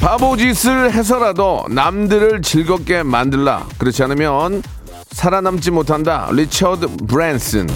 바보짓을 0.00 0.92
해서라도 0.92 1.66
남들을 1.68 2.40
즐겁게 2.40 3.02
만들라. 3.02 3.66
그렇지 3.76 4.02
않으면 4.02 4.62
살아남지 5.10 5.70
못한다. 5.70 6.28
리처드 6.32 6.88
브랜슨. 7.06 7.66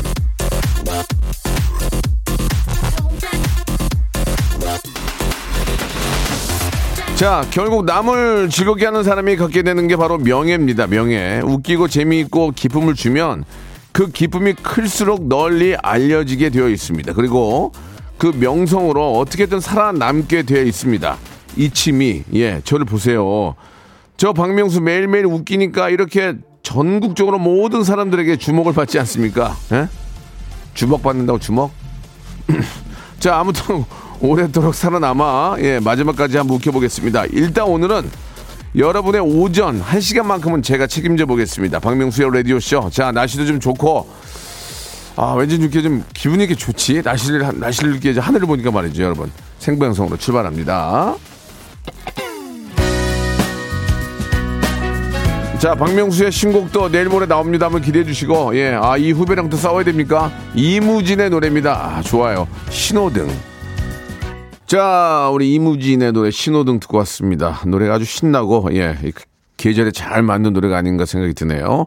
자, 7.17 7.47
결국 7.51 7.85
남을 7.85 8.49
즐겁게 8.49 8.87
하는 8.87 9.03
사람이 9.03 9.37
갖게 9.37 9.63
되는 9.63 9.87
게 9.87 9.97
바로 9.97 10.17
명예입니다. 10.19 10.87
명예. 10.87 11.41
웃기고 11.45 11.89
재미있고 11.89 12.53
기쁨을 12.53 12.95
주면 12.95 13.45
그 13.93 14.09
기쁨이 14.09 14.55
클수록 14.55 15.29
널리 15.29 15.77
알려지게 15.77 16.49
되어 16.51 16.69
있습니다. 16.69 17.13
그리고 17.13 17.73
그 18.17 18.33
명성으로 18.35 19.19
어떻게든 19.19 19.61
살아남게 19.61 20.43
되어 20.45 20.63
있습니다. 20.63 21.17
이치미, 21.57 22.25
예, 22.35 22.61
저를 22.65 22.85
보세요. 22.85 23.55
저 24.17 24.33
박명수 24.33 24.81
매일매일 24.81 25.27
웃기니까 25.27 25.91
이렇게 25.91 26.35
전국적으로 26.63 27.39
모든 27.39 27.85
사람들에게 27.85 28.37
주목을 28.37 28.73
받지 28.73 28.99
않습니까? 28.99 29.57
예? 29.73 29.89
주목 30.75 31.03
받는다고 31.03 31.39
주목? 31.41 31.73
자, 33.19 33.39
아무튼 33.39 33.85
오래도록 34.21 34.75
살아남아 34.75 35.57
예, 35.59 35.81
마지막까지 35.81 36.37
한번 36.37 36.57
웃겨보겠습니다. 36.57 37.27
일단 37.33 37.67
오늘은 37.67 38.09
여러분의 38.77 39.21
오전 39.21 39.81
1시간만큼은 39.83 40.63
제가 40.63 40.87
책임져 40.87 41.27
보겠습니다. 41.27 41.79
박명수의 41.79 42.31
라디오쇼. 42.33 42.91
자, 42.91 43.13
날씨도 43.13 43.47
좀 43.47 43.61
좋고, 43.61 44.09
아, 45.17 45.35
왠지 45.35 45.55
이렇게 45.57 45.81
좀 45.81 46.03
기분이 46.13 46.43
이렇게 46.43 46.57
좋지? 46.57 47.03
날씨를, 47.05 47.61
날씨를 47.61 47.93
이렇게 47.93 48.19
하늘을 48.19 48.49
보니까 48.49 48.73
말이죠, 48.73 49.03
여러분. 49.05 49.31
생방송으로 49.61 50.17
출발합니다. 50.17 51.15
자, 55.59 55.75
박명수의 55.75 56.31
신곡도 56.31 56.91
내일 56.91 57.09
모레 57.09 57.27
나옵니다. 57.27 57.65
한번 57.65 57.81
기대해 57.81 58.05
주시고, 58.05 58.55
예, 58.57 58.79
아, 58.79 58.99
이 58.99 59.13
후배랑 59.13 59.49
또 59.49 59.57
싸워야 59.57 59.83
됩니까? 59.83 60.31
이무진의 60.55 61.31
노래입니다. 61.31 61.73
아, 61.73 62.03
좋아요. 62.03 62.47
신호등. 62.69 63.29
자, 64.67 65.31
우리 65.33 65.55
이무진의 65.55 66.13
노래 66.13 66.31
신호등 66.31 66.81
듣고 66.81 66.99
왔습니다. 66.99 67.63
노래가 67.67 67.95
아주 67.95 68.05
신나고, 68.05 68.69
예, 68.73 68.99
이 69.05 69.13
계절에 69.57 69.91
잘 69.93 70.23
맞는 70.23 70.53
노래가 70.53 70.77
아닌가 70.77 71.07
생각이 71.07 71.33
드네요. 71.33 71.87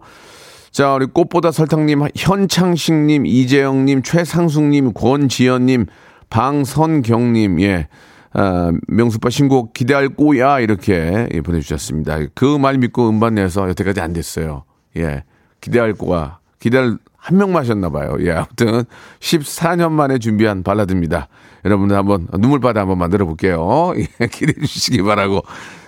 자, 0.71 0.93
우리 0.95 1.05
꽃보다 1.05 1.51
설탕님, 1.51 2.07
현창식님, 2.15 3.27
이재영님, 3.27 4.01
최상숙님, 4.01 4.93
권지연님, 4.93 5.85
방선경님, 6.31 7.61
예. 7.61 7.87
아, 8.33 8.71
명수빠 8.87 9.29
신곡 9.29 9.73
기대할 9.73 10.09
꼬야 10.09 10.59
이렇게 10.59 11.27
예, 11.33 11.41
보내주셨습니다. 11.41 12.19
그 12.35 12.57
말 12.57 12.77
믿고 12.77 13.09
음반 13.09 13.35
내서 13.35 13.67
여태까지 13.69 14.01
안 14.01 14.13
됐어요. 14.13 14.63
예, 14.97 15.23
기대할 15.61 15.93
꼬가 15.93 16.39
기대할 16.59 16.97
한 17.17 17.37
명만 17.37 17.61
하셨나 17.61 17.89
봐요. 17.89 18.15
예, 18.21 18.31
아무튼 18.31 18.83
14년 19.19 19.91
만에 19.91 20.17
준비한 20.17 20.63
발라드입니다. 20.63 21.27
여러분들 21.65 21.97
한번 21.97 22.27
눈물바다 22.31 22.81
한번 22.81 22.97
만들어 22.97 23.25
볼게요. 23.25 23.93
예, 23.97 24.27
기대해 24.27 24.65
주시기 24.65 25.01
바라고. 25.01 25.43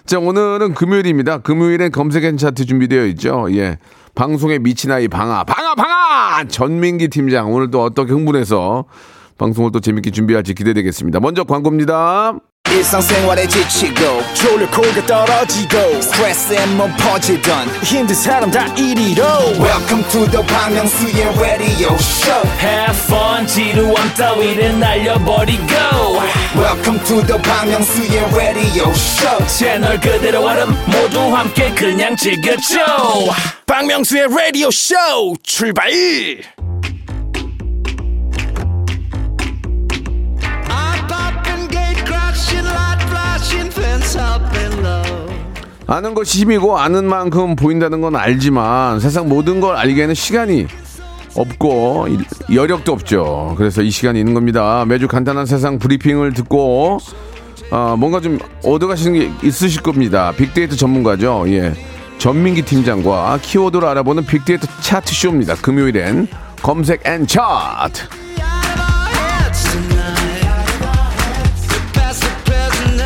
자, 0.06 0.19
오늘은 0.19 0.73
금요일입니다. 0.73 1.39
금요일엔 1.39 1.91
검색엔 1.91 2.38
차트 2.38 2.66
준비되어 2.66 3.06
있죠. 3.07 3.47
예. 3.51 3.77
방송에 4.16 4.57
미친 4.59 4.91
아이 4.91 5.07
방아, 5.07 5.44
방아, 5.45 5.75
방아! 5.75 6.45
전민기 6.50 7.07
팀장, 7.09 7.53
오늘도 7.53 7.81
어떻게 7.81 8.11
흥분해서 8.11 8.85
방송을 9.39 9.72
또 9.72 9.79
재밌게 9.79 10.11
준비할지 10.11 10.53
기대되겠습니다. 10.53 11.19
먼저 11.19 11.44
광고입니다. 11.44 12.33
일상생활에 12.72 13.47
지치고, 13.47 14.22
졸려 14.35 14.69
코가 14.69 15.03
떨어지고, 15.07 16.01
스트레스에 16.01 16.67
몸 16.75 16.91
퍼지던, 16.97 17.67
힘든 17.83 18.13
사람 18.13 18.51
다 18.51 18.67
이리로. 18.75 19.23
welcome 19.57 20.03
to 20.11 20.29
the 20.29 20.45
Bang 20.45 20.75
Myung-soo's 20.75 21.39
radio 21.41 21.95
show 21.95 22.47
Have 22.61 22.95
fun 23.05 23.47
지루함 23.47 24.13
따위를 24.16 24.77
날려버리고 24.79 25.66
welcome 26.56 27.03
to 27.06 27.25
the 27.25 27.41
Bang 27.41 27.71
Myung-soo's 27.71 28.35
radio 28.35 28.91
show 28.91 29.47
채널 29.47 30.00
그대로 30.00 30.45
얼음 30.45 30.69
모두 30.85 31.19
함께 31.35 31.71
그냥 31.73 32.16
즐겨줘 32.16 32.77
박명수의 33.66 34.25
radio 34.25 34.67
show 34.67 35.35
출발 35.44 35.89
아는 45.88 46.14
것이 46.14 46.40
힘이고 46.42 46.78
아는 46.78 47.06
만큼 47.06 47.56
보인다는 47.56 48.02
건 48.02 48.16
알지만 48.16 49.00
세상 49.00 49.28
모든 49.28 49.59
걸 49.59 49.75
알기에는 49.75 50.14
시간이 50.14 50.68
없고 51.36 52.08
이- 52.09 52.56
여력도 52.56 52.92
없죠. 52.92 53.53
그래서 53.58 53.81
이 53.81 53.90
시간이 53.90 54.19
있는 54.19 54.34
겁니다. 54.34 54.86
매주 54.88 55.08
간단한 55.08 55.46
세상 55.46 55.80
브리핑을 55.80 56.34
듣고 56.34 57.00
아, 57.72 57.96
뭔가 57.98 58.19
좀 58.19 58.40
얻어가시는 58.64 59.19
게 59.19 59.31
있으실 59.48 59.81
겁니다. 59.84 60.34
빅데이터 60.36 60.75
전문가죠. 60.75 61.46
예. 61.50 61.74
전민기 62.18 62.64
팀장과 62.64 63.40
키워드를 63.42 63.88
알아보는 63.88 64.25
빅데이터 64.25 64.68
차트 64.81 65.14
쇼입니다. 65.14 65.56
금요일엔 65.56 66.28
검색 66.62 67.06
and 67.07 67.25
차트. 67.28 68.03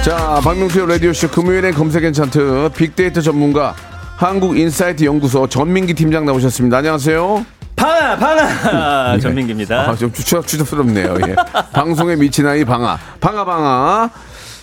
자, 0.03 0.41
박명수의 0.43 0.87
라디오쇼 0.87 1.29
금요일엔 1.29 1.73
검색 1.73 2.03
and 2.03 2.11
차트 2.11 2.71
빅데이터 2.75 3.21
전문가 3.21 3.73
한국인사이트 4.17 5.05
연구소 5.05 5.47
전민기 5.47 5.93
팀장 5.93 6.25
나오셨습니다. 6.25 6.77
안녕하세요. 6.77 7.45
방아 7.77 8.17
방아 8.17 9.17
전민기입니다 9.19 9.89
아, 9.89 9.95
좀 9.95 10.11
추적 10.11 10.45
추적스럽네요. 10.45 11.15
예. 11.27 11.35
방송에 11.71 12.17
미친 12.17 12.45
아이 12.45 12.65
방아, 12.65 12.97
방아 13.21 13.45
방아. 13.45 14.09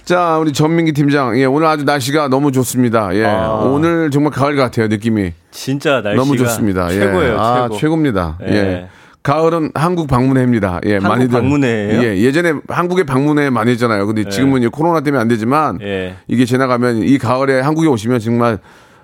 자, 0.05 0.37
우리 0.39 0.53
전민기 0.53 0.93
팀장, 0.93 1.39
예, 1.39 1.47
오늘 1.47 1.67
아주 1.69 1.85
날씨가 1.85 2.29
너무 2.29 2.53
좋습니다. 2.53 3.15
예, 3.15 3.25
아. 3.25 3.49
오늘 3.51 4.11
정말 4.11 4.33
가을 4.33 4.57
같아요 4.57 4.89
느낌이 4.89 5.33
진짜 5.51 6.03
날씨가 6.03 6.23
너무 6.23 6.37
좋습니다. 6.37 6.91
최고예요 6.91 7.33
예. 7.33 7.37
아, 7.39 7.63
최고 7.63 7.79
최고입니다. 7.79 8.39
예. 8.43 8.89
예. 9.21 9.33
가을은 9.33 9.71
한국 9.75 10.09
방문해입니다. 10.09 10.81
예, 10.87 10.95
한국 10.95 11.09
많이들 11.09 11.41
방문해예요? 11.41 12.03
예, 12.03 12.19
예전에 12.19 12.55
한국에 12.69 13.05
방문해 13.05 13.51
많이 13.51 13.71
했잖아요. 13.73 14.07
근데 14.07 14.29
지금은 14.29 14.61
이제 14.61 14.69
코로나 14.73 15.01
때문에 15.03 15.21
안 15.21 15.29
되지만 15.29 15.79
예. 15.83 16.17
이게 16.29 16.45
지나가면 16.45 17.03
이 17.03 17.19
가을에 17.19 17.61
한국에 17.61 17.89
오시면 17.89 18.21
정말 18.21 18.59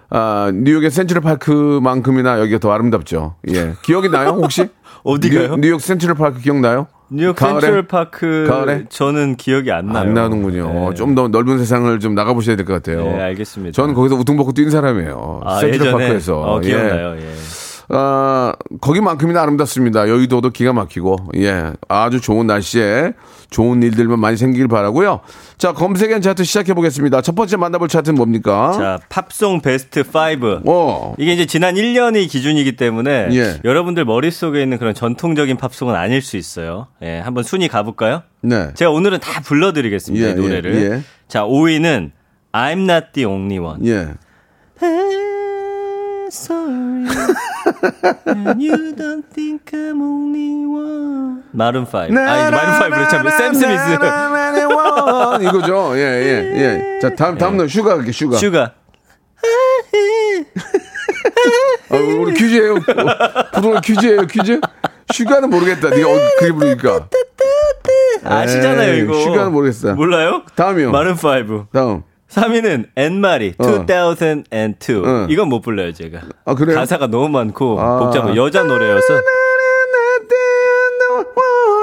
아, 0.08 0.50
뉴욕의 0.54 0.90
센트럴 0.90 1.20
파크만큼이나 1.20 2.38
여기가 2.40 2.58
더 2.60 2.72
아름답죠. 2.72 3.34
예. 3.52 3.72
기억이 3.82 4.08
나요, 4.08 4.30
혹시? 4.30 4.68
어디가요? 5.04 5.56
뉴, 5.56 5.60
뉴욕 5.60 5.80
센트럴 5.80 6.14
파크 6.16 6.40
기억나요? 6.40 6.86
뉴욕 7.08 7.34
가을에? 7.36 7.60
센트럴 7.60 7.86
파크 7.86 8.46
가을에? 8.48 8.84
저는 8.88 9.36
기억이 9.36 9.70
안 9.70 9.86
나요 9.86 9.98
안 9.98 10.14
나는군요. 10.14 10.88
네. 10.90 10.94
좀더 10.94 11.28
넓은 11.28 11.58
세상을 11.58 11.98
좀 12.00 12.14
나가보셔야 12.14 12.56
될 12.56 12.64
것 12.66 12.72
같아요. 12.72 13.04
네, 13.04 13.20
알겠습니다. 13.20 13.72
저는 13.74 13.94
거기서 13.94 14.14
웃통 14.16 14.37
벗고 14.36 14.52
뛴 14.52 14.70
사람이에요. 14.70 15.40
아, 15.44 15.58
센트럴 15.60 15.86
예전에 15.88 16.04
파크에서. 16.06 16.40
어, 16.40 16.60
예. 16.64 16.69
기억나요 16.69 17.16
예. 17.16 17.34
아, 17.88 18.52
거기만큼이나 18.80 19.42
아름답습니다. 19.42 20.08
여의도도 20.08 20.50
기가 20.50 20.72
막히고, 20.72 21.16
예. 21.36 21.72
아주 21.88 22.20
좋은 22.20 22.46
날씨에 22.46 23.12
좋은 23.50 23.82
일들만 23.82 24.18
많이 24.18 24.36
생기길 24.36 24.68
바라고요 24.68 25.20
자, 25.58 25.72
검색엔 25.72 26.20
차트 26.20 26.44
시작해보겠습니다. 26.44 27.22
첫 27.22 27.34
번째 27.34 27.56
만나볼 27.56 27.88
차트는 27.88 28.16
뭡니까? 28.16 28.72
자 28.72 28.98
팝송 29.08 29.60
베스트 29.60 30.00
5 30.00 30.62
어, 30.66 31.14
이게 31.18 31.32
이제 31.32 31.46
지난 31.46 31.74
1년이 31.74 32.28
기준이기 32.28 32.76
때문에 32.76 33.28
예. 33.32 33.60
여러분들 33.64 34.04
머릿속에 34.04 34.62
있는 34.62 34.78
그런 34.78 34.94
전통적인 34.94 35.56
팝송은 35.56 35.94
아닐 35.94 36.22
수 36.22 36.36
있어요. 36.36 36.88
예, 37.02 37.18
한번 37.20 37.44
순위 37.44 37.68
가볼까요? 37.68 38.22
네. 38.42 38.72
제가 38.74 38.90
오늘은 38.90 39.20
다 39.20 39.40
불러드리겠습니다. 39.40 40.26
예, 40.26 40.30
이 40.32 40.34
노래를. 40.34 40.74
예, 40.74 40.96
예. 40.96 41.02
자, 41.28 41.44
5위는 41.44 42.10
I'm 42.52 42.90
not 42.90 43.06
the 43.12 43.26
only 43.26 43.58
one. 43.58 43.86
예. 43.86 44.14
Sorry. 46.31 47.06
And 48.26 48.61
you 48.62 48.93
don't 48.94 49.25
think 49.32 49.70
I'm 49.73 50.00
only 50.02 50.67
one. 50.67 51.43
마룬 51.52 51.84
5. 51.87 52.11
아, 52.11 52.50
마룬 52.50 52.58
5로 52.81 53.08
참, 53.08 53.28
샘 53.31 53.55
스미스. 53.55 53.82
이거죠. 55.43 55.93
예, 55.96 56.00
예, 56.00 56.61
예. 56.61 56.99
자, 57.00 57.14
다음, 57.14 57.38
다음 57.38 57.56
노래 57.56 57.69
Sugar 57.69 57.93
할게, 57.99 58.12
Sugar. 58.12 58.37
Sugar. 58.38 58.72
아, 61.90 61.96
우리 61.96 62.34
퀴즈예요. 62.34 62.75
부동산 63.55 63.81
퀴즈예요, 63.82 64.26
퀴즈? 64.26 64.61
Sugar는 65.12 65.48
모르겠다. 65.50 65.90
네가 65.90 66.08
어, 66.08 66.14
그게 66.38 66.52
부르니까. 66.52 67.08
아시잖아요, 68.25 68.94
이거. 69.05 69.14
Sugar는 69.20 69.52
모르겠어요. 69.52 69.94
몰라요? 69.94 70.43
다음이요. 70.56 70.90
마룬 70.90 71.14
5. 71.14 71.67
다음. 71.72 72.02
3위는 72.36 72.86
앤 72.96 73.21
마리 73.21 73.54
어. 73.58 73.64
2002. 73.66 74.92
어. 75.04 75.26
이건 75.30 75.48
못 75.48 75.62
불러요, 75.62 75.92
제가. 75.92 76.20
아, 76.44 76.54
그래요? 76.54 76.76
가사가 76.76 77.06
너무 77.06 77.28
많고 77.30 77.80
아. 77.80 77.98
복잡한 78.00 78.36
여자 78.36 78.62
노래여서 78.62 79.06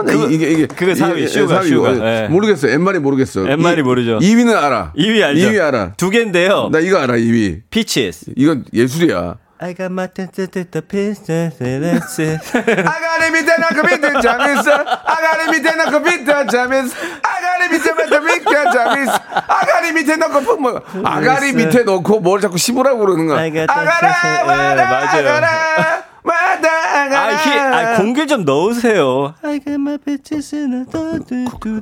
그거- 0.05 0.29
이게 0.29 0.51
이게 0.51 0.67
그거 0.67 0.93
4위, 0.93 1.19
이게 1.21 1.27
Sugar, 1.27 1.61
4위고. 1.63 1.93
Sugar. 1.95 2.23
예. 2.23 2.27
모르겠어요. 2.27 2.71
앤 2.73 2.84
마리 2.84 2.99
모르겠어. 2.99 3.49
앤 3.49 3.62
마리 3.62 3.79
이- 3.79 3.83
모르죠. 3.83 4.19
2위는 4.19 4.53
알아. 4.55 4.91
2위 4.97 5.23
알죠? 5.23 5.47
2위 5.47 5.61
알아. 5.61 5.93
두 5.97 6.09
개인데요. 6.09 6.69
나 6.71 6.79
이거 6.79 6.97
알아. 6.97 7.15
2위. 7.15 7.61
Peaches. 7.69 8.31
이건 8.35 8.65
예술이야. 8.73 9.35
I 9.63 9.71
got 9.73 9.91
my 9.93 10.07
t-t-t-t 10.07 10.81
peaches, 10.81 11.55
that's 11.57 12.19
it. 12.19 12.41
아가리 12.83 13.31
밑에 13.31 13.55
나 13.55 13.69
그 13.69 13.79
밑에 13.79 14.19
잠 14.19 14.41
있어. 14.51 14.73
아가리 14.75 15.51
밑에 15.51 15.71
나 15.75 15.85
그 15.85 15.95
밑에 16.03 16.25
잠 16.51 16.73
있어. 16.73 16.95
아가리 17.23 17.69
밑에 17.71 17.93
나 17.95 18.03
그 18.09 18.15
밑에 18.27 18.63
잠 18.73 19.01
있어. 19.03 19.13
아가리 19.47 19.93
밑에 19.93 20.15
넣고 20.17 20.57
뭐 20.57 20.81
아가리 21.05 21.53
밑에 21.53 21.83
넣고 21.83 22.19
뭘 22.19 22.41
자꾸 22.41 22.57
씹으라고 22.57 22.99
그러는 22.99 23.27
거야. 23.27 23.39
I 23.39 23.51
got 23.53 23.67
that 23.67 23.71
아가라. 23.71 24.43
마다 24.43 24.83
예. 24.83 25.27
아가라 25.29 26.03
마다 26.23 26.69
아, 26.69 27.03
아가라. 27.03 27.35
히, 27.37 27.57
아, 27.59 27.95
공길 27.97 28.27
좀 28.27 28.43
넣으세요. 28.43 29.33
I 29.43 29.59
got 29.59 29.75
my 29.75 29.97
bitches 29.97 30.55
in 30.57 30.73
a 30.73 30.85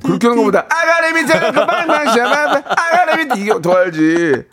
그렇게 0.03 0.27
하는 0.27 0.37
것보다 0.37 0.65
아가리 0.69 1.13
밑에 1.13 1.33
나그 1.39 1.65
빨간 1.65 2.05
샤바 2.13 2.61
아가리 2.67 3.25
밑에 3.25 3.39
이게 3.41 3.59
더 3.59 3.73
알지. 3.73 4.43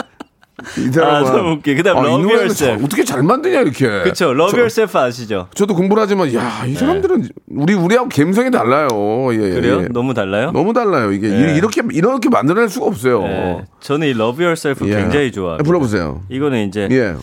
이 0.76 0.92
사람은 0.92 1.28
아, 1.28 1.32
너무 1.32 1.50
웃겨. 1.52 1.74
그 1.74 1.82
다음 1.82 1.98
아, 1.98 2.00
Yourself. 2.02 2.54
참 2.78 2.84
어떻게 2.84 3.04
잘 3.04 3.22
만드냐 3.22 3.60
이렇게. 3.60 3.86
그쵸. 4.02 4.30
Love 4.32 4.50
저- 4.50 4.56
Yourself 4.58 4.98
아시죠? 4.98 5.48
저도 5.54 5.74
공부를 5.74 6.02
하지만 6.02 6.32
야 6.34 6.64
이 6.66 6.74
사람들은 6.74 7.28
우리 7.50 7.74
우리하고 7.74 8.08
감성이 8.08 8.50
달라요. 8.50 8.88
예, 9.32 9.36
예, 9.36 9.50
그래요? 9.54 9.82
예. 9.82 9.88
너무 9.88 10.14
달라요? 10.14 10.50
너무 10.52 10.72
달라요. 10.72 11.12
이게 11.12 11.28
예. 11.28 11.56
이렇게 11.56 11.82
이렇게 11.92 12.28
만들어낼 12.28 12.68
수가 12.68 12.86
없어요. 12.86 13.22
네. 13.22 13.64
저는 13.80 14.08
이 14.08 14.10
Love 14.10 14.44
Yourself 14.44 14.84
예. 14.88 14.96
굉장히 14.96 15.30
좋아합니다. 15.32 15.64
불러보세요. 15.64 16.22
이거는 16.28 16.66
이제 16.68 16.88
예. 16.90 17.14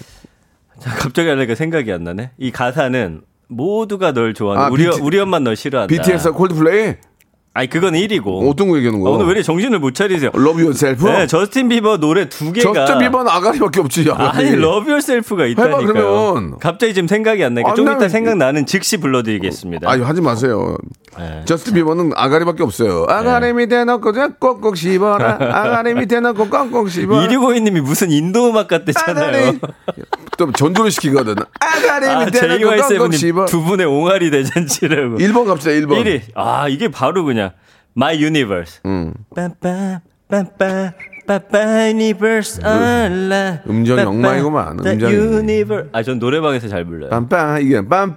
자, 0.79 0.91
갑자기 0.91 1.27
하려니까 1.29 1.55
생각이 1.55 1.91
안 1.91 2.03
나네. 2.03 2.31
이 2.37 2.51
가사는 2.51 3.21
모두가 3.47 4.11
널 4.13 4.33
좋아하는 4.33 4.65
아, 4.65 4.69
우리 4.69 4.85
BT 4.85 5.01
우리 5.01 5.19
엄마 5.19 5.39
널 5.39 5.55
싫어한다. 5.55 5.93
BTS 5.93 6.31
콜드플레이 6.31 6.95
아니 7.55 7.69
그건 7.69 7.93
1위고. 7.93 8.49
어떤 8.51 8.67
거 8.67 8.75
얘기하는 8.75 8.99
아, 8.99 9.03
거야? 9.03 9.13
오늘 9.13 9.25
왜 9.27 9.31
이렇게 9.31 9.43
정신을 9.43 9.79
못 9.79 9.95
차리세요? 9.95 10.29
Love 10.35 10.61
Yourself. 10.61 11.05
네, 11.05 11.25
저스틴 11.25 11.69
비버 11.69 11.97
노래 11.99 12.27
두 12.27 12.51
개가 12.51 12.73
저스틴 12.85 12.99
비버는 12.99 13.31
아가리밖에 13.31 13.79
없지. 13.79 14.05
아가리. 14.11 14.47
아니 14.47 14.55
Love 14.57 14.91
Yourself가 14.91 15.45
있다니까요. 15.47 15.81
해봐, 15.81 15.93
그러면. 15.93 16.57
갑자기 16.59 16.93
지금 16.93 17.07
생각이 17.07 17.41
안 17.45 17.53
나니까 17.53 17.69
안좀 17.71 17.87
이따 17.89 18.09
생각나는 18.09 18.65
즉시 18.65 18.97
불러드리겠습니다. 18.97 19.89
아유 19.89 20.03
하지 20.05 20.19
마세요. 20.19 20.75
네. 21.17 21.41
저스틴 21.45 21.73
비버는 21.73 22.11
아가리밖에 22.15 22.63
없어요. 22.63 23.05
아가리 23.09 23.53
밑에 23.53 23.83
넣고 23.85 24.11
꼭꼭 24.39 24.77
씹어라. 24.77 25.37
아가리 25.39 25.93
밑에 25.93 26.19
넣고 26.19 26.49
꼭꼭 26.49 26.89
씹어라. 26.89 27.25
이리고이님이 27.25 27.81
무슨 27.81 28.11
인도 28.11 28.49
음악 28.49 28.67
같댔잖아요. 28.67 29.47
아가리. 29.47 29.59
또 30.37 30.51
전도를 30.51 30.91
시키거든. 30.91 31.35
아가리 31.59 32.07
아, 32.07 32.25
밑에 32.25 32.47
넣고 32.47 32.87
꼭꼭 32.87 33.13
씹어. 33.13 33.45
JY7님 33.45 33.47
두 33.47 33.61
분의 33.63 33.85
옹알이 33.85 34.31
대잔치라고. 34.31 35.17
1번 35.17 35.45
갑시다. 35.45 35.71
1번. 35.71 36.03
1위. 36.03 36.21
아 36.35 36.67
이게 36.67 36.89
바로 36.89 37.23
그냥 37.23 37.51
My 37.97 38.21
Universe. 38.21 38.81
음. 38.85 39.13
빰빰 39.35 40.01
빰빰 40.29 40.93
Universe 41.27 42.61
알라 42.63 43.59
음정이 43.67 44.01
엉망이구만, 44.01 44.79
음정이. 44.85 45.13
유니버스 45.13 45.89
아전 45.91 46.19
노래방에서 46.19 46.67
잘 46.67 46.85
불러요 46.85 47.09
빰빰 47.09 47.63
이게 47.63 47.81
빰빰 47.81 48.15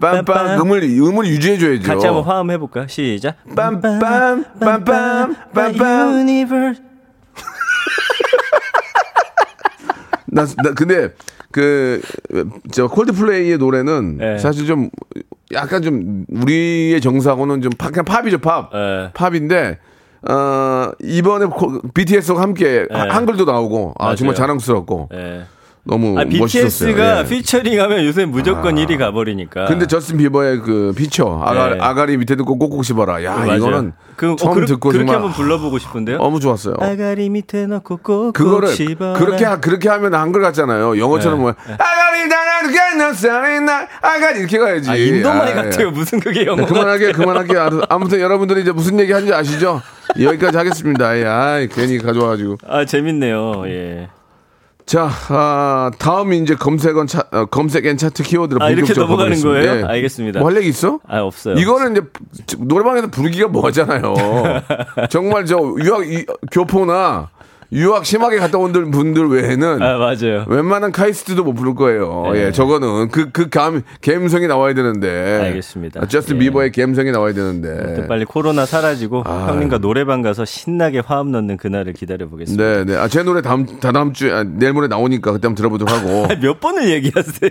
빰빰 0.00 0.24
빰빰. 0.24 0.60
음을 0.62 0.82
음을 0.82 1.26
유지해 1.26 1.58
줘야죠. 1.58 1.82
같이 1.86 2.06
한번 2.06 2.24
화음 2.24 2.50
해볼까 2.50 2.86
시작 2.86 3.36
빰빰 3.54 4.00
빰빰 4.60 5.36
빰빰 5.52 6.18
Universe 6.20 6.82
나, 10.30 10.44
나 10.44 10.74
근데 10.74 11.10
그저 11.50 12.86
콜드플레이의 12.88 13.56
노래는 13.58 14.18
네. 14.18 14.38
사실 14.38 14.66
좀 14.66 14.90
약간 15.52 15.80
좀 15.82 16.26
우리의 16.28 17.00
정서하고는 17.00 17.62
좀 17.62 17.72
팝, 17.78 17.88
그냥 17.90 18.04
팝이죠 18.04 18.38
팝 18.38 18.70
네. 18.72 19.10
팝인데 19.14 19.78
어 20.28 20.90
이번에 21.00 21.46
코- 21.46 21.80
BTS와 21.94 22.42
함께 22.42 22.86
하- 22.90 23.04
네. 23.04 23.10
한글도 23.10 23.44
나오고 23.44 23.94
아 23.98 24.14
정말 24.16 24.32
맞아요. 24.34 24.34
자랑스럽고 24.34 25.08
예. 25.14 25.42
너무 25.84 26.18
아, 26.18 26.24
멋있었어요. 26.24 26.88
BTS가 26.94 27.20
예. 27.20 27.24
피처링하면 27.24 28.04
요새 28.04 28.26
무조건 28.26 28.74
1위 28.74 28.98
가버리니까. 28.98 29.66
근데 29.66 29.86
저스틴 29.86 30.18
비버의 30.18 30.58
그 30.58 30.92
피처 30.94 31.40
아가, 31.42 31.68
네. 31.70 31.78
아가리 31.80 32.16
밑에 32.18 32.36
듣고 32.36 32.58
꼭꼭 32.58 32.84
씹어라. 32.84 33.24
야 33.24 33.36
맞아요. 33.36 33.56
이거는 33.56 33.92
그, 34.16 34.32
어, 34.32 34.36
처음 34.36 34.54
그렇- 34.54 34.66
듣고 34.66 34.88
그렇게 34.90 34.98
정말 35.06 35.14
한번 35.16 35.32
불러보고 35.32 35.78
싶은데요. 35.78 36.18
너무 36.18 36.40
좋았어요. 36.40 36.74
아가리 36.80 37.30
밑에 37.30 37.66
넣고 37.66 37.98
꼭 38.02 38.32
그거를 38.32 38.68
씹어라. 38.68 39.18
그렇게 39.18 39.44
하- 39.46 39.60
그렇게 39.60 39.88
하면 39.88 40.14
한글 40.14 40.42
같잖아요. 40.42 40.98
영어처럼 40.98 41.38
네. 41.38 41.42
뭐 41.42 41.54
아가리 41.78 42.28
나 43.64 43.86
아가리 44.02 44.40
이렇게 44.40 44.58
가야지. 44.58 44.90
아, 44.90 44.94
인도말 44.96 45.48
아, 45.48 45.54
같아요. 45.62 45.86
예. 45.86 45.90
무슨 45.90 46.20
그게 46.20 46.44
영어. 46.46 46.66
그만하게 46.66 47.12
그만하게 47.12 47.56
아, 47.56 47.70
아무튼 47.88 48.20
여러분들이 48.20 48.60
이제 48.62 48.72
무슨 48.72 48.98
얘기 49.00 49.12
하는지 49.12 49.32
아시죠? 49.32 49.80
여기까지 50.20 50.56
하겠습니다. 50.56 51.18
예, 51.18 51.24
아이, 51.24 51.68
괜히 51.68 51.98
가져와가지고. 51.98 52.56
아, 52.66 52.84
재밌네요. 52.84 53.64
예. 53.66 54.08
자, 54.86 55.10
아, 55.28 55.90
다음 55.98 56.32
이제 56.32 56.54
검색은 56.54 57.06
차, 57.08 57.22
어, 57.30 57.44
검색엔 57.44 57.98
차트 57.98 58.22
키워드를 58.22 58.62
아, 58.62 58.70
이렇게 58.70 58.94
넘어가는 58.94 59.32
가보겠습니다. 59.34 59.70
거예요? 59.70 59.86
알겠습니다. 59.86 60.40
뭐 60.40 60.48
할 60.48 60.56
얘기 60.56 60.68
있어? 60.70 60.98
아, 61.06 61.20
없어요. 61.20 61.56
이거는 61.56 61.92
이제 61.92 62.56
노래방에서 62.58 63.08
부르기가 63.08 63.48
뭐하잖아요. 63.48 64.14
정말 65.10 65.44
저 65.44 65.58
유학 65.84 66.10
이- 66.10 66.24
교포나 66.50 67.28
유학 67.70 68.06
심하게 68.06 68.38
갔다 68.38 68.56
온 68.56 68.72
분들 68.72 69.28
외에는 69.28 69.82
아, 69.82 69.98
맞아요. 69.98 70.44
웬만한 70.48 70.90
카이스트도 70.90 71.44
못 71.44 71.52
부를 71.52 71.74
거예요. 71.74 72.30
네. 72.32 72.46
예, 72.46 72.52
저거는 72.52 73.08
그그 73.08 73.50
감 73.50 73.82
감성이 74.02 74.46
나와야 74.46 74.72
되는데. 74.72 75.40
알겠습니다. 75.42 76.00
아, 76.02 76.06
저스틴 76.06 76.36
예. 76.36 76.40
비버의 76.40 76.72
감성이 76.72 77.10
나와야 77.10 77.34
되는데. 77.34 77.94
또 77.94 78.06
빨리 78.06 78.24
코로나 78.24 78.64
사라지고 78.64 79.24
아. 79.26 79.48
형님과 79.48 79.78
노래방 79.78 80.22
가서 80.22 80.46
신나게 80.46 81.00
화음 81.04 81.30
넣는 81.30 81.58
그날을 81.58 81.92
기다려 81.92 82.26
보겠습니다. 82.28 82.64
네, 82.64 82.84
네. 82.84 82.96
아, 82.96 83.06
제 83.06 83.22
노래 83.22 83.42
다음 83.42 83.66
다다음 83.80 84.14
주에 84.14 84.32
아, 84.32 84.44
내일 84.44 84.72
모레 84.72 84.88
나오니까 84.88 85.32
그때 85.32 85.46
한번 85.46 85.56
들어보도록 85.56 85.94
하고. 85.94 86.26
몇 86.40 86.60
번을 86.60 86.88
얘기하세요? 86.88 87.50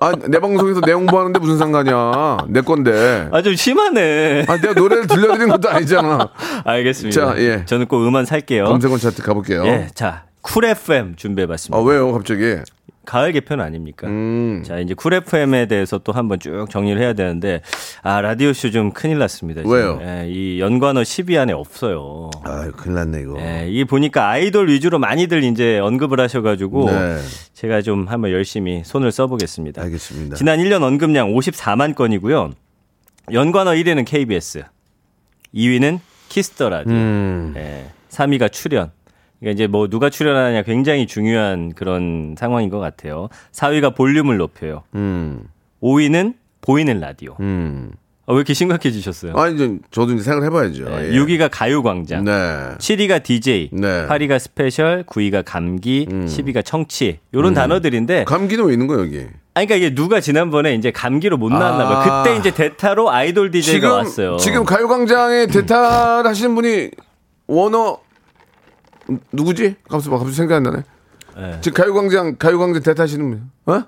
아, 0.00 0.12
내 0.28 0.38
방송에서 0.40 0.82
내 0.82 0.92
홍보하는데 0.92 1.38
무슨 1.38 1.56
상관이야? 1.56 2.38
내 2.48 2.60
건데. 2.60 3.28
아, 3.32 3.40
좀 3.40 3.54
심하네. 3.54 4.44
아, 4.46 4.56
내가 4.60 4.74
노래를 4.74 5.06
들려드리는 5.06 5.48
것도 5.48 5.70
아니잖아. 5.70 6.28
알겠습니다. 6.64 7.34
자, 7.34 7.38
예. 7.38 7.64
저는 7.64 7.86
꼭 7.86 8.06
음원 8.06 8.26
살게요. 8.26 8.64
검색 8.64 8.96
N 8.96 9.00
차트 9.00 9.22
가 9.22 9.37
볼게요. 9.38 9.64
예, 9.66 9.88
자, 9.94 10.24
쿨 10.42 10.64
FM 10.64 11.16
준비해봤습니다. 11.16 11.78
아, 11.78 11.82
왜요, 11.82 12.12
갑자기? 12.12 12.56
가을 13.04 13.32
개편 13.32 13.62
아닙니까? 13.62 14.06
음. 14.06 14.62
자, 14.66 14.78
이제 14.78 14.92
쿨 14.92 15.14
FM에 15.14 15.66
대해서 15.66 15.96
또 15.96 16.12
한번 16.12 16.38
쭉 16.38 16.66
정리를 16.68 17.00
해야 17.00 17.14
되는데, 17.14 17.62
아, 18.02 18.20
라디오쇼 18.20 18.70
좀 18.70 18.92
큰일 18.92 19.18
났습니다. 19.18 19.62
지금. 19.62 19.74
왜요? 19.74 19.98
예, 20.02 20.28
이 20.28 20.60
연관어 20.60 21.00
10위 21.00 21.38
안에 21.38 21.54
없어요. 21.54 22.28
아, 22.44 22.70
큰일 22.76 22.96
났네, 22.96 23.22
이거. 23.22 23.40
예, 23.40 23.66
이게 23.70 23.84
보니까 23.84 24.28
아이돌 24.28 24.68
위주로 24.68 24.98
많이들 24.98 25.42
이제 25.42 25.78
언급을 25.78 26.20
하셔가지고, 26.20 26.90
네. 26.90 27.18
제가 27.54 27.80
좀 27.80 28.08
한번 28.08 28.30
열심히 28.30 28.82
손을 28.84 29.10
써보겠습니다. 29.10 29.80
알겠습니다. 29.80 30.36
지난 30.36 30.58
1년 30.58 30.82
언급량 30.82 31.32
54만 31.32 31.94
건이고요. 31.94 32.50
연관어 33.32 33.70
1위는 33.70 34.04
KBS, 34.04 34.64
2위는 35.54 36.00
키스 36.28 36.53
더 36.53 36.68
라디오, 36.68 36.92
음. 36.92 37.54
예, 37.56 37.86
3위가 38.10 38.52
출연. 38.52 38.90
그러니까 39.40 39.54
이제 39.54 39.66
뭐 39.66 39.88
누가 39.88 40.10
출연하냐 40.10 40.62
굉장히 40.62 41.06
중요한 41.06 41.72
그런 41.74 42.34
상황인 42.38 42.70
것 42.70 42.78
같아요. 42.78 43.28
4위가 43.52 43.94
볼륨을 43.94 44.36
높여요. 44.36 44.82
음. 44.94 45.44
5위는 45.82 46.34
보이는 46.60 47.00
라디오. 47.00 47.36
음. 47.40 47.92
아, 48.26 48.32
왜 48.32 48.36
이렇게 48.36 48.52
심각해지셨어요? 48.52 49.32
아, 49.36 49.48
이제 49.48 49.78
저도 49.90 50.12
이제 50.12 50.22
생각을 50.22 50.46
해봐야죠. 50.48 50.84
네, 50.84 51.08
예. 51.12 51.18
6위가 51.18 51.48
가요광장. 51.50 52.24
네. 52.24 52.32
7위가 52.76 53.22
DJ, 53.22 53.70
네. 53.72 54.06
8위가 54.06 54.38
special, 54.38 55.04
9위가 55.04 55.42
감기, 55.46 56.06
음. 56.12 56.26
10위가 56.26 56.62
청취. 56.62 57.20
요런 57.32 57.54
단어들인데 57.54 58.24
감기는 58.24 58.66
왜 58.66 58.74
있는 58.74 58.86
거야, 58.86 58.98
여기? 58.98 59.26
아니, 59.54 59.66
그러니까 59.66 59.76
이게 59.76 59.94
누가 59.94 60.20
지난번에 60.20 60.74
이제 60.74 60.90
감기로 60.90 61.38
못 61.38 61.48
나왔나 61.48 61.88
봐요. 61.88 61.96
아. 61.96 62.22
그때 62.22 62.36
이제 62.36 62.50
대타로 62.50 63.10
아이돌 63.10 63.50
DJ가 63.50 63.72
지금, 63.72 63.90
왔어요. 63.90 64.36
지금 64.36 64.64
가요광장에 64.64 65.46
대타를 65.46 66.28
하시는 66.28 66.54
분이 66.54 66.90
원어, 67.46 67.98
누구지? 69.32 69.76
갑자기, 69.88 70.10
갑자기 70.10 70.32
생각이 70.32 70.54
안 70.56 70.62
나네. 70.62 70.82
네. 71.36 71.58
지금 71.60 71.82
가요광장 71.82 72.36
가요광장 72.38 72.82
대타시는 72.82 73.30
분, 73.30 73.50
어? 73.74 73.82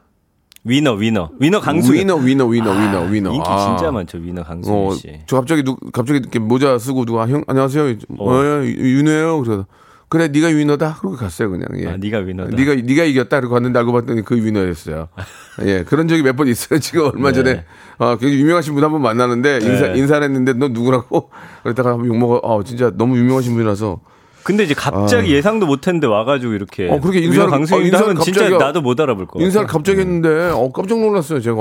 위너 0.62 0.92
위너 0.92 1.30
위너 1.40 1.58
강수 1.58 1.94
위너 1.94 2.16
위너 2.16 2.44
위너 2.46 2.70
위너 2.70 3.02
위너. 3.10 3.32
인기 3.32 3.42
아. 3.48 3.76
진짜 3.78 3.90
많죠 3.90 4.18
위너 4.18 4.42
강수 4.42 4.70
어, 4.72 4.92
씨. 4.94 5.20
저 5.26 5.36
갑자기 5.36 5.62
누 5.64 5.74
갑자기 5.92 6.18
이렇게 6.18 6.38
모자 6.38 6.78
쓰고 6.78 7.06
누가 7.06 7.26
형 7.28 7.42
안녕하세요. 7.46 7.96
어, 8.18 8.34
예, 8.44 8.66
윤호예요. 8.66 9.40
그래서 9.42 9.66
그래 10.10 10.28
네가 10.28 10.48
위너다. 10.48 10.96
그러고 11.00 11.16
갔어요 11.16 11.50
그냥. 11.50 11.66
예. 11.76 11.86
아, 11.88 11.96
네가 11.96 12.18
위너다. 12.18 12.54
네가 12.54 12.74
네가 12.74 13.04
이겼다. 13.04 13.38
그러고 13.40 13.54
갔는데 13.54 13.78
알고 13.78 13.92
봤더니 13.92 14.22
그 14.22 14.34
위너였어요. 14.36 15.08
예, 15.62 15.82
그런 15.84 16.08
적이 16.08 16.22
몇 16.24 16.36
번 16.36 16.46
있어요. 16.46 16.78
지금 16.78 17.04
얼마 17.14 17.32
네. 17.32 17.42
전에 17.42 17.64
어, 17.98 18.16
굉장히 18.18 18.42
유명하신 18.42 18.74
분한번 18.74 19.00
만나는데 19.00 19.60
인사 19.62 19.86
네. 19.88 19.98
인사를 19.98 20.22
했는데 20.22 20.52
너 20.52 20.68
누구라고? 20.68 21.30
그랬다가 21.62 21.90
욕 21.92 22.16
먹어. 22.18 22.36
어, 22.42 22.62
진짜 22.64 22.90
너무 22.94 23.16
유명하신 23.16 23.54
분이라서. 23.54 24.00
근데 24.42 24.64
이제 24.64 24.74
갑자기 24.74 25.32
예상도 25.34 25.66
못했는데 25.66 26.06
와가지고 26.06 26.52
이렇게 26.54 26.88
어, 26.90 27.00
그렇게 27.00 27.20
인사를- 27.20 27.52
어, 27.52 27.58
인사를 27.58 27.94
하면 27.94 28.16
진짜 28.22 28.40
갑자기- 28.42 28.58
나도 28.58 28.80
못 28.80 28.98
알아볼 29.00 29.26
거 29.26 29.40
인사를. 29.40 29.66
갑자기 29.66 30.00
했는데 30.00 30.50
어 30.54 30.70
깜짝 30.72 30.98
놀랐어요 31.00 31.40
제가 31.40 31.56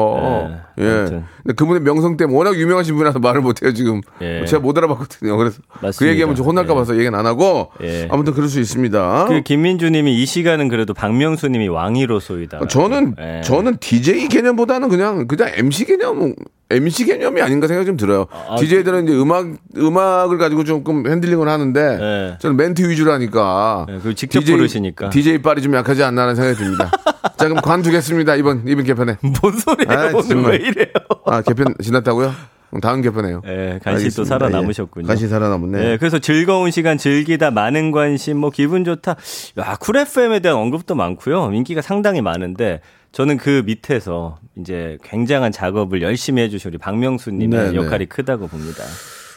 네, 0.77 0.83
예 0.85 0.89
아무튼. 0.91 1.23
근데 1.43 1.53
그분의 1.55 1.81
명성 1.83 2.17
때문에 2.17 2.37
워낙 2.37 2.55
유명하신 2.57 2.95
분이라서 2.95 3.19
말을 3.19 3.41
못해요 3.41 3.73
지금 3.73 4.01
예. 4.21 4.45
제가 4.45 4.61
못 4.61 4.77
알아봤거든요 4.77 5.37
그래서 5.37 5.59
그 5.79 5.85
맞습니다. 5.85 6.11
얘기하면 6.11 6.35
좀 6.35 6.45
혼날까 6.45 6.71
예. 6.71 6.75
봐서 6.75 6.93
얘기는 6.95 7.13
안 7.17 7.25
하고 7.25 7.71
예. 7.83 8.07
아무튼 8.11 8.33
그럴 8.33 8.47
수 8.49 8.59
있습니다 8.59 9.25
그 9.27 9.41
김민주님이 9.41 10.21
이 10.21 10.25
시간은 10.25 10.67
그래도 10.69 10.93
박명수님이 10.93 11.67
왕이로소이다. 11.67 12.59
어, 12.59 12.67
저는 12.67 13.15
예. 13.19 13.41
저는 13.43 13.77
DJ 13.79 14.27
개념보다는 14.29 14.89
그냥 14.89 15.27
그냥 15.27 15.51
MC 15.55 15.85
개념 15.85 16.33
MC 16.71 17.05
개념이 17.05 17.41
아닌가 17.41 17.67
생각이 17.67 17.87
좀 17.87 17.97
들어요. 17.97 18.27
아, 18.31 18.55
DJ들은 18.57 19.05
이제 19.07 19.13
음악 19.17 19.47
음악을 19.75 20.37
가지고 20.37 20.63
조금 20.63 21.07
핸들링을 21.09 21.47
하는데 21.47 21.97
네. 21.97 22.37
저는 22.39 22.57
멘트 22.57 22.87
위주로 22.87 23.11
하니까 23.13 23.85
네, 23.87 23.97
그걸 23.97 24.13
직접 24.13 24.41
부르시니까. 24.41 25.09
DJ 25.09 25.41
빨이 25.41 25.61
좀 25.63 25.73
약하지 25.73 26.03
않나라는 26.03 26.35
생각이 26.35 26.57
듭니다. 26.57 26.91
자 27.37 27.47
그럼 27.47 27.61
관두겠습니다 27.61 28.35
이번 28.35 28.63
이번 28.67 28.83
개편에. 28.83 29.17
뭔 29.41 29.53
소리예요? 29.57 29.99
아이, 29.99 30.13
오늘. 30.13 30.43
왜 30.51 30.55
이래요? 30.57 30.87
아 31.25 31.41
개편 31.41 31.73
지났다고요? 31.81 32.33
다음 32.83 33.01
개편에요. 33.01 33.41
예, 33.47 33.79
간신히 33.83 33.83
또 33.83 33.89
알겠습니다. 34.21 34.25
살아남으셨군요. 34.25 35.05
예, 35.05 35.07
간신히 35.07 35.29
살아남았네. 35.31 35.81
네, 35.81 35.97
그래서 35.97 36.19
즐거운 36.19 36.69
시간 36.69 36.99
즐기다 36.99 37.49
많은 37.49 37.91
관심 37.91 38.37
뭐 38.37 38.51
기분 38.51 38.85
좋다. 38.85 39.15
야, 39.57 39.75
쿨 39.79 39.97
FM에 39.97 40.39
대한 40.39 40.59
언급도 40.59 40.93
많고요. 40.93 41.51
인기가 41.51 41.81
상당히 41.81 42.21
많은데 42.21 42.81
저는 43.11 43.37
그 43.37 43.63
밑에서 43.65 44.39
이제 44.57 44.97
굉장한 45.03 45.51
작업을 45.51 46.01
열심히 46.01 46.41
해주신 46.43 46.69
우리 46.69 46.77
박명수 46.77 47.31
님의 47.31 47.59
네, 47.59 47.71
네. 47.71 47.75
역할이 47.75 48.05
크다고 48.05 48.47
봅니다. 48.47 48.83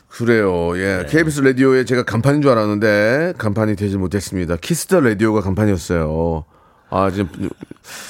그래요. 0.08 0.72
네. 0.74 0.80
예. 0.80 1.06
KBS 1.08 1.40
라디오에 1.40 1.84
제가 1.84 2.02
간판인 2.02 2.42
줄 2.42 2.50
알았는데 2.50 3.34
간판이 3.38 3.76
되지 3.76 3.96
못했습니다. 3.96 4.56
키스 4.56 4.84
더 4.84 5.00
라디오가 5.00 5.40
간판이었어요. 5.40 6.44
아, 6.92 7.10
지금 7.10 7.28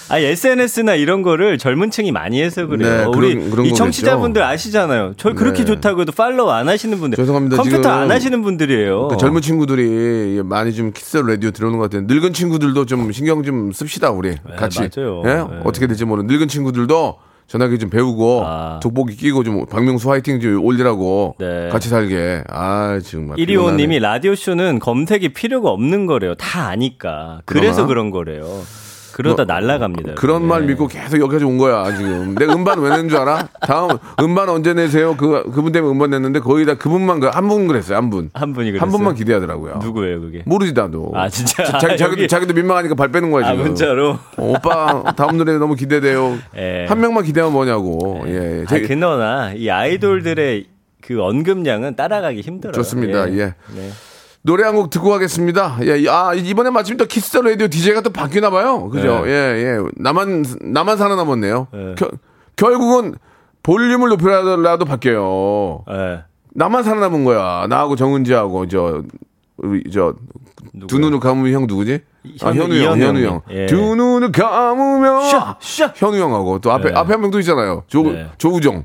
아, 0.09 0.19
SNS나 0.19 0.95
이런 0.97 1.23
거를 1.23 1.57
젊은 1.57 1.91
층이 1.91 2.12
많이 2.12 2.43
해서 2.43 2.67
그래요. 2.67 3.11
네, 3.11 3.17
우리 3.17 3.51
그런- 3.51 3.67
이. 3.67 3.73
청취자분들 3.75 4.43
아시잖아요. 4.43 5.15
저 5.17 5.33
그렇게 5.33 5.61
네. 5.61 5.65
좋다고 5.65 6.03
해도 6.03 6.12
팔로우 6.12 6.51
안 6.51 6.69
하시는 6.69 6.99
분들. 6.99 7.17
죄송합니다. 7.17 7.57
컴퓨터 7.57 7.89
안 7.89 8.11
하시는 8.11 8.43
분들이에요. 8.43 9.09
그 9.09 9.17
젊은 9.17 9.41
친구들이 9.41 10.43
많이 10.45 10.75
좀 10.75 10.93
Kiss 10.92 11.10
the 11.10 11.23
Radio 11.23 11.50
들어오는 11.53 11.79
것 11.79 11.91
같아요. 11.91 12.07
늙은 12.07 12.33
친구들도 12.33 12.85
좀 12.87 13.11
신경 13.12 13.43
좀 13.43 13.73
씁시다 13.73 14.11
우리 14.11 14.35
같이. 14.59 14.81
맞아요. 14.95 15.23
예? 15.27 15.35
네. 15.35 15.61
어떻게 15.65 15.87
될지 15.87 16.05
모르는 16.05 16.27
늙은 16.29 16.49
친구들도 16.49 17.17
전화기 17.52 17.78
좀 17.78 17.90
배우고 17.90 18.44
아. 18.47 18.80
돋보기 18.82 19.14
끼고 19.14 19.44
좀 19.44 19.66
박명수 19.66 20.11
화이팅 20.11 20.40
좀 20.40 20.64
올리라고 20.64 21.35
네. 21.38 21.68
같이 21.68 21.90
살게. 21.90 22.44
아 22.49 22.99
정말. 23.04 23.37
125님이 23.37 24.00
라디오 24.00 24.35
쇼는 24.35 24.78
검색이 24.78 25.35
필요가 25.35 25.68
없는 25.68 26.06
거래요. 26.06 26.35
다 26.35 26.68
아니까. 26.68 27.42
그래서 27.44 27.85
그러나? 27.85 27.88
그런 27.88 28.11
거래요. 28.11 28.62
그러다 29.12 29.45
뭐, 29.45 29.54
날라갑니다. 29.54 30.14
그런 30.14 30.35
여러분. 30.35 30.49
말 30.49 30.61
네. 30.62 30.66
믿고 30.69 30.87
계속 30.88 31.21
여기까지 31.21 31.45
온 31.45 31.59
거야 31.59 31.85
지금. 31.97 32.35
내 32.35 32.45
음반 32.47 32.81
왜 32.81 32.90
낸 32.90 33.09
줄 33.09 33.19
알아? 33.19 33.49
다음 33.61 33.90
음반 34.21 34.49
언제 34.49 34.75
내세요? 34.75 35.16
그 35.16 35.42
그분 35.52 35.73
때문에 35.73 35.92
음반 35.92 36.11
냈는데 36.11 36.40
거의 36.40 36.64
다 36.66 36.75
그분만 36.75 37.21
그한분 37.21 37.66
그랬어요 37.69 37.97
한 37.97 38.11
분. 38.11 38.31
한 38.35 38.52
분이 38.52 38.71
한 38.71 38.78
그랬어요. 38.78 38.90
분만 38.90 39.14
기대하더라고요. 39.14 39.76
누구예요, 39.83 40.21
그게? 40.21 40.42
모르지 40.47 40.73
나도. 40.73 41.12
아, 41.14 41.28
진짜? 41.28 41.64
자, 41.64 41.78
자기, 41.78 41.97
자기도, 41.97 42.23
여기- 42.23 42.28
자기도 42.28 42.54
민망하니까 42.54 42.95
발 42.95 43.11
빼는 43.11 43.31
거야 43.31 43.47
아, 43.47 43.50
지금. 43.52 43.66
문자로? 43.66 44.11
어, 44.11 44.19
오빠 44.37 45.12
다음 45.16 45.37
노래 45.38 45.57
너무 45.59 45.75
기대돼요. 45.75 46.38
예. 46.57 46.87
한 46.88 47.00
명만 47.00 47.25
기대하면 47.25 47.52
뭐냐고. 47.52 48.23
예. 48.26 48.64
아, 48.66 48.69
제- 48.69 48.83
그나마 48.83 49.52
이 49.52 49.69
아이돌들의 49.71 50.66
그 51.00 51.21
언급량은 51.23 51.97
따라가기 51.97 52.40
힘들어요. 52.42 52.73
좋습니다. 52.73 53.28
예. 53.33 53.54
네. 53.75 53.90
노래 54.42 54.64
한 54.64 54.75
곡 54.75 54.90
듣고 54.90 55.08
가겠습니다. 55.11 55.78
예, 55.82 56.08
아, 56.08 56.34
이번에 56.34 56.70
마침 56.70 56.96
또 56.96 57.04
Kiss 57.07 57.31
the 57.31 57.42
Radio 57.42 57.69
DJ가 57.68 58.00
또 58.00 58.11
바뀌나 58.11 58.50
봐요. 58.50 58.88
그죠? 58.88 59.25
네. 59.25 59.30
예, 59.30 59.32
예. 59.64 59.78
나만, 59.96 60.44
나만 60.61 60.96
살아남았네요. 60.96 61.68
네. 61.72 61.94
겨- 61.96 62.11
결국은 62.56 63.14
볼륨을 63.62 64.08
높여요도 64.09 64.85
바뀌어요. 64.84 65.84
예. 65.90 66.25
나만 66.54 66.82
살아남은 66.82 67.25
거야. 67.25 67.66
나하고 67.68 67.94
정은지하고, 67.94 68.66
저, 68.66 69.02
우리, 69.58 69.84
저, 69.92 70.14
두 70.88 70.99
눈을 70.99 71.20
감으면 71.20 71.52
형 71.52 71.66
누구지? 71.68 72.00
아, 72.42 72.49
현우, 72.49 72.75
현우 72.75 72.84
형, 72.84 73.00
현우. 73.00 73.25
형. 73.25 73.40
예. 73.50 73.66
두 73.66 73.94
눈을 73.94 74.32
감으면. 74.32 75.28
샤, 75.30 75.56
샤. 75.61 75.92
현우 75.94 76.16
형하고 76.16 76.58
또 76.58 76.72
앞에, 76.72 76.90
네. 76.90 76.99
앞에 76.99 77.12
한 77.12 77.20
명 77.20 77.30
또 77.30 77.38
있잖아요. 77.38 77.84
조, 77.87 78.02
네. 78.02 78.26
조우정. 78.38 78.84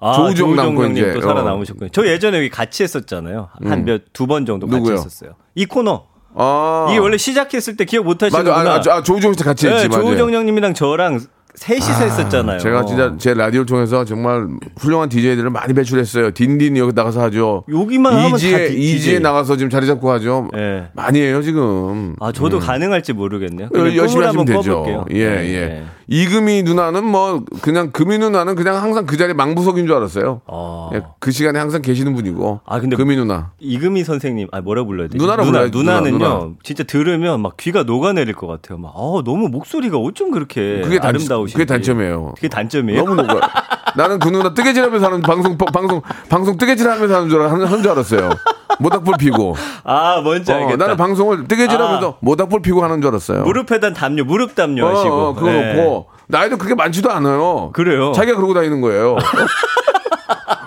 아, 0.00 0.12
조우정 0.12 0.34
조우정 0.36 0.56
남고 0.56 0.84
형님 0.84 1.02
이제, 1.04 1.12
또 1.12 1.18
어. 1.18 1.22
살아남으셨군요. 1.22 1.88
저 1.92 2.06
예전에 2.06 2.38
여기 2.38 2.48
같이 2.50 2.82
했었잖아요. 2.82 3.48
한 3.64 3.84
몇 3.84 4.04
두 4.12 4.26
번 4.26 4.46
정도 4.46 4.66
같이 4.66 4.78
누구요? 4.78 4.94
했었어요. 4.94 5.32
이 5.54 5.66
코너. 5.66 6.04
아. 6.34 6.86
이게 6.90 6.98
원래 6.98 7.16
시작했을 7.16 7.76
때 7.76 7.84
기억 7.84 8.04
못 8.04 8.22
하시는구나. 8.22 8.54
맞아. 8.56 8.90
아, 8.92 8.94
아, 8.94 8.98
아, 8.98 9.02
조우정 9.02 9.32
씨 9.34 9.42
같이 9.42 9.66
했지. 9.66 9.88
네. 9.88 9.94
조우정 9.96 10.32
형님이랑 10.32 10.74
저랑 10.74 11.18
셋이서 11.54 12.04
했었잖아요. 12.04 12.58
제가 12.60 12.84
진짜 12.84 13.14
제 13.18 13.34
라디오를 13.34 13.66
통해서 13.66 14.04
정말 14.04 14.46
훌륭한 14.78 15.08
DJ들을 15.08 15.50
많이 15.50 15.74
배출했어요. 15.74 16.30
딘딘 16.30 16.76
여기 16.76 16.92
나가서 16.94 17.20
하죠. 17.22 17.64
여기만 17.68 18.12
하면 18.14 18.30
다 18.30 18.36
이지에, 18.36 18.68
디- 18.68 18.74
이지에. 18.94 19.18
나가서 19.18 19.56
지금 19.56 19.68
자리 19.68 19.88
잡고 19.88 20.08
하죠. 20.12 20.48
예. 20.54 20.84
많이 20.92 21.20
해요, 21.20 21.42
지금. 21.42 22.14
아, 22.20 22.30
저도 22.30 22.60
가능할지 22.60 23.12
모르겠네요. 23.14 23.70
어, 23.74 23.78
열심히 23.96 24.24
하시면 24.24 24.44
되죠. 24.44 24.70
꿔볼게요. 24.84 25.04
예, 25.10 25.28
네, 25.30 25.54
예. 25.54 25.84
네. 26.08 26.16
이금희 26.16 26.62
누나는 26.62 27.04
뭐, 27.04 27.44
그냥 27.60 27.90
금희 27.92 28.18
누나는 28.18 28.54
그냥 28.54 28.82
항상 28.82 29.04
그 29.06 29.16
자리에 29.16 29.34
망부석인 29.34 29.86
줄 29.86 29.94
알았어요. 29.94 30.40
아. 30.46 30.90
예, 30.94 31.02
그 31.18 31.30
시간에 31.30 31.58
항상 31.58 31.82
계시는 31.82 32.14
분이고. 32.14 32.60
아, 32.64 32.80
근데 32.80 32.96
금희 32.96 33.16
누나. 33.16 33.52
이금희 33.58 34.04
선생님, 34.04 34.48
아 34.50 34.60
뭐라 34.60 34.84
불러야 34.84 35.08
되지? 35.08 35.18
누나라 35.18 35.44
누나, 35.44 35.70
누나, 35.70 36.00
누나는요, 36.00 36.18
누나. 36.18 36.50
진짜 36.62 36.82
들으면 36.84 37.40
막 37.42 37.56
귀가 37.58 37.82
녹아내릴 37.82 38.34
것 38.34 38.46
같아요. 38.46 38.78
막, 38.78 38.92
아, 38.96 39.22
너무 39.24 39.48
목소리가 39.48 39.98
어쩜 39.98 40.30
그렇게 40.30 40.80
그게 40.82 40.98
단, 40.98 41.10
아름다우신지. 41.10 41.54
그게 41.54 41.64
단점이에요. 41.66 42.32
그게 42.36 42.48
단점이에요? 42.48 43.04
너무 43.04 43.14
녹아. 43.14 43.40
나는 43.96 44.18
그 44.18 44.28
누나 44.28 44.52
뜨개질하면서 44.54 45.06
하는 45.06 45.20
방송, 45.22 45.56
방송, 45.58 46.02
방송 46.28 46.56
뜨개질하면서 46.56 47.14
하는 47.14 47.28
줄, 47.28 47.40
알- 47.42 47.50
하는 47.50 47.82
줄 47.82 47.90
알았어요. 47.90 48.30
모닥불 48.80 49.14
피고. 49.18 49.56
아, 49.84 50.20
뭔지 50.22 50.52
어, 50.52 50.56
알겠다. 50.56 50.76
나는 50.76 50.96
방송을 50.96 51.48
뜨개질하면서 51.48 52.08
아. 52.10 52.14
모닥불 52.20 52.62
피고 52.62 52.82
하는 52.84 53.00
줄 53.00 53.08
알았어요. 53.10 53.42
무릎에단 53.42 53.94
담요, 53.94 54.24
무릎 54.24 54.54
담요 54.54 54.86
어, 54.86 54.90
하시고. 54.90 55.14
어, 55.14 55.34
그거 55.34 55.46
네. 55.50 55.74
놓고 55.74 56.06
나이도 56.28 56.58
그렇게 56.58 56.74
많지도 56.74 57.10
않아요. 57.10 57.70
그래요? 57.72 58.12
자기가 58.12 58.36
그러고 58.36 58.54
다니는 58.54 58.80
거예요. 58.80 59.16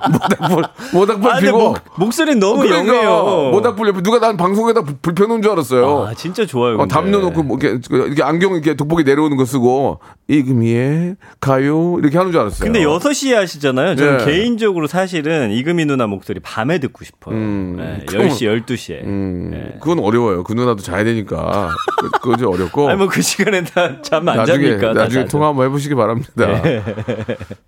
모닥불 0.09 0.63
모닥불 0.93 1.31
아, 1.31 1.39
피고. 1.39 1.57
목, 1.57 1.77
목소리는 1.97 2.39
너무 2.39 2.63
그러니까 2.63 2.95
영해요. 2.95 3.49
모닥불 3.51 3.87
옆에 3.89 4.01
누가 4.01 4.19
난 4.19 4.37
방송에다 4.37 4.81
불- 4.83 4.95
불 5.01 5.13
펴놓은 5.15 5.41
줄 5.41 5.51
알았어요. 5.51 6.07
아, 6.09 6.13
진짜 6.13 6.45
좋아요. 6.45 6.75
어, 6.75 6.77
근데. 6.79 6.93
담요 6.93 7.19
놓고 7.19 7.43
뭐 7.43 7.57
이렇게, 7.61 7.79
이렇게 7.91 8.23
안경 8.23 8.53
이렇게 8.53 8.73
돋보기 8.75 9.03
내려오는 9.03 9.37
거 9.37 9.45
쓰고 9.45 9.99
이금희의 10.27 11.15
가요 11.39 11.97
이렇게 11.99 12.17
하는 12.17 12.31
줄 12.31 12.41
알았어요. 12.41 12.65
근데 12.71 12.83
6시에 12.85 13.33
하시잖아요. 13.33 13.95
저는 13.95 14.17
네. 14.19 14.25
개인적으로 14.25 14.87
사실은 14.87 15.51
이금희 15.51 15.85
누나 15.85 16.07
목소리 16.07 16.39
밤에 16.39 16.79
듣고 16.79 17.03
싶어요. 17.03 17.35
음, 17.35 17.75
네, 17.77 18.05
그럼- 18.07 18.27
10시, 18.29 18.65
12시에. 18.65 19.03
음, 19.03 19.49
네. 19.51 19.77
그건 19.79 19.99
어려워요. 19.99 20.43
그 20.43 20.53
누나도 20.53 20.81
자야 20.81 21.03
되니까. 21.03 21.69
그- 21.99 22.09
그거 22.21 22.37
좀 22.37 22.53
어렵고. 22.53 22.89
아니, 22.89 22.97
뭐 22.97 23.07
그 23.07 23.21
시간에 23.21 23.63
다 23.63 24.01
잠안 24.01 24.37
나중에. 24.37 25.25
통화 25.29 25.49
한번 25.49 25.65
해보시기 25.67 25.95
바랍니다. 25.95 26.61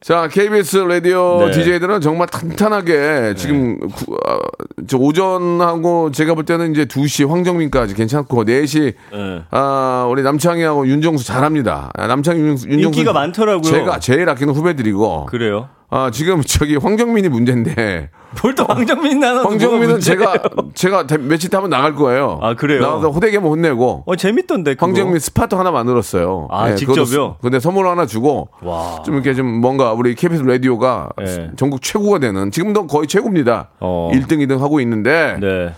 자 0.01 0.27
KBS 0.27 0.77
라디오 0.77 1.45
네. 1.45 1.51
DJ들은 1.51 2.01
정말 2.01 2.22
탄탄하게 2.25 3.35
지금 3.35 3.79
구- 3.89 4.17
아, 4.27 4.39
저 4.87 4.97
오전하고 4.97 6.11
제가 6.11 6.33
볼 6.35 6.45
때는 6.45 6.71
이제 6.71 6.85
2시 6.85 7.27
황정민까지 7.27 7.93
괜찮고 7.95 8.43
4시 8.45 8.93
네. 9.11 9.41
아 9.51 10.07
우리 10.09 10.23
남창희하고 10.23 10.87
윤정수 10.87 11.25
잘합니다. 11.25 11.91
아, 11.95 12.07
남창희 12.07 12.39
윤정수, 12.39 12.67
윤정수 12.69 12.99
인기가 12.99 13.13
많더라고요. 13.13 13.63
제가 13.63 13.99
제일 13.99 14.29
아끼는 14.29 14.53
후배들이고 14.53 15.27
그래요? 15.27 15.69
아 15.95 16.09
지금 16.11 16.41
저기 16.41 16.75
황정민이 16.75 17.29
문제인데 17.29 18.09
뭘 18.41 18.55
또 18.55 18.65
황정민 18.65 19.19
나눠 19.19 19.43
황정민은 19.43 19.99
제가 19.99 20.33
제가 20.73 21.05
대- 21.05 21.17
며칠 21.19 21.51
때 21.51 21.57
한번 21.57 21.69
나갈 21.69 21.93
거예요. 21.93 22.39
아, 22.41 22.55
그래요? 22.55 22.81
나가서 22.81 23.09
호되게 23.11 23.37
한번 23.37 23.51
혼내고 23.51 24.03
어 24.07 24.15
재밌던데 24.15 24.73
그거. 24.73 24.87
황정민 24.87 25.19
스파터 25.19 25.59
하나 25.59 25.69
만들었어요. 25.69 26.47
아, 26.49 26.71
예, 26.71 26.75
직접요? 26.75 27.35
근데 27.41 27.59
선물 27.59 27.87
하나 27.87 28.07
주고 28.07 28.49
와. 28.63 29.03
좀 29.05 29.13
이렇게 29.15 29.35
좀 29.35 29.45
뭔가 29.61 29.93
우리 29.93 30.15
KBS 30.15 30.41
라디오가 30.43 31.09
네. 31.23 31.51
전국 31.57 31.83
최고가 31.83 32.17
되는 32.19 32.49
지금도 32.49 32.87
거의 32.87 33.07
최고입니다. 33.07 33.69
어. 33.79 34.09
1등, 34.13 34.39
2등 34.47 34.59
하고 34.59 34.79
있는데 34.79 35.37
네. 35.39 35.73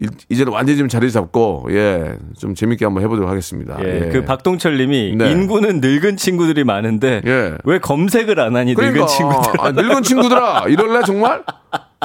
이- 0.00 0.06
이제는 0.28 0.52
완전히 0.52 0.78
좀 0.78 0.88
자리 0.88 1.10
잡고 1.10 1.66
예 1.70 2.14
좀 2.38 2.54
재밌게 2.54 2.84
한번 2.84 3.02
해보도록 3.02 3.28
하겠습니다. 3.28 3.76
예, 3.84 4.06
예. 4.06 4.08
그 4.10 4.24
박동철님이 4.24 5.16
네. 5.16 5.30
인구는 5.32 5.80
늙은 5.80 6.16
친구들이 6.16 6.62
많은데 6.64 7.20
예. 7.26 7.54
왜 7.64 7.78
검색을 7.80 8.38
안 8.38 8.54
하니 8.56 8.74
그러니까 8.74 9.00
늙은 9.00 9.08
친구들? 9.08 9.60
아, 9.60 9.70
늙은 9.72 10.02
친구들아 10.04 10.64
이럴래 10.68 11.02
정말? 11.04 11.42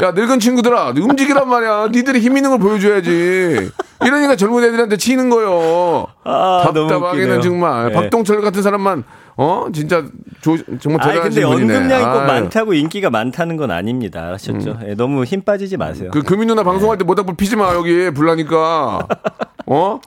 야 0.01 0.11
늙은 0.11 0.39
친구들아 0.39 0.93
움직이란 0.97 1.47
말이야. 1.47 1.89
니들이 1.91 2.19
힘 2.19 2.35
있는 2.35 2.49
걸 2.49 2.59
보여줘야지. 2.59 3.69
이러니까 4.03 4.35
젊은 4.35 4.63
애들한테 4.63 4.97
치는 4.97 5.29
거요. 5.29 6.07
아. 6.23 6.61
답답하기는 6.65 7.41
정말 7.41 7.89
예. 7.91 7.93
박동철 7.93 8.41
같은 8.41 8.63
사람만 8.63 9.03
어 9.35 9.65
진짜 9.73 10.03
조, 10.41 10.55
정말 10.79 11.01
아 11.01 11.07
대단하신 11.11 11.21
근데 11.21 11.43
분이네. 11.45 11.75
언급량이 11.75 12.03
꼭. 12.19 12.25
많다고 12.25 12.73
인기가 12.73 13.09
많다는 13.09 13.57
건 13.57 13.71
아닙니다. 13.71 14.31
아셨죠? 14.33 14.79
예, 14.87 14.93
너무 14.93 15.23
힘 15.23 15.41
빠지지 15.41 15.75
마세요. 15.77 16.11
그 16.13 16.21
금희 16.21 16.47
누나 16.47 16.63
방송할 16.63 16.97
때 16.97 17.03
모닥불 17.03 17.35
피지 17.35 17.55
마 17.55 17.73
여기 17.73 18.11
불나니까 18.11 19.07
어 19.65 19.99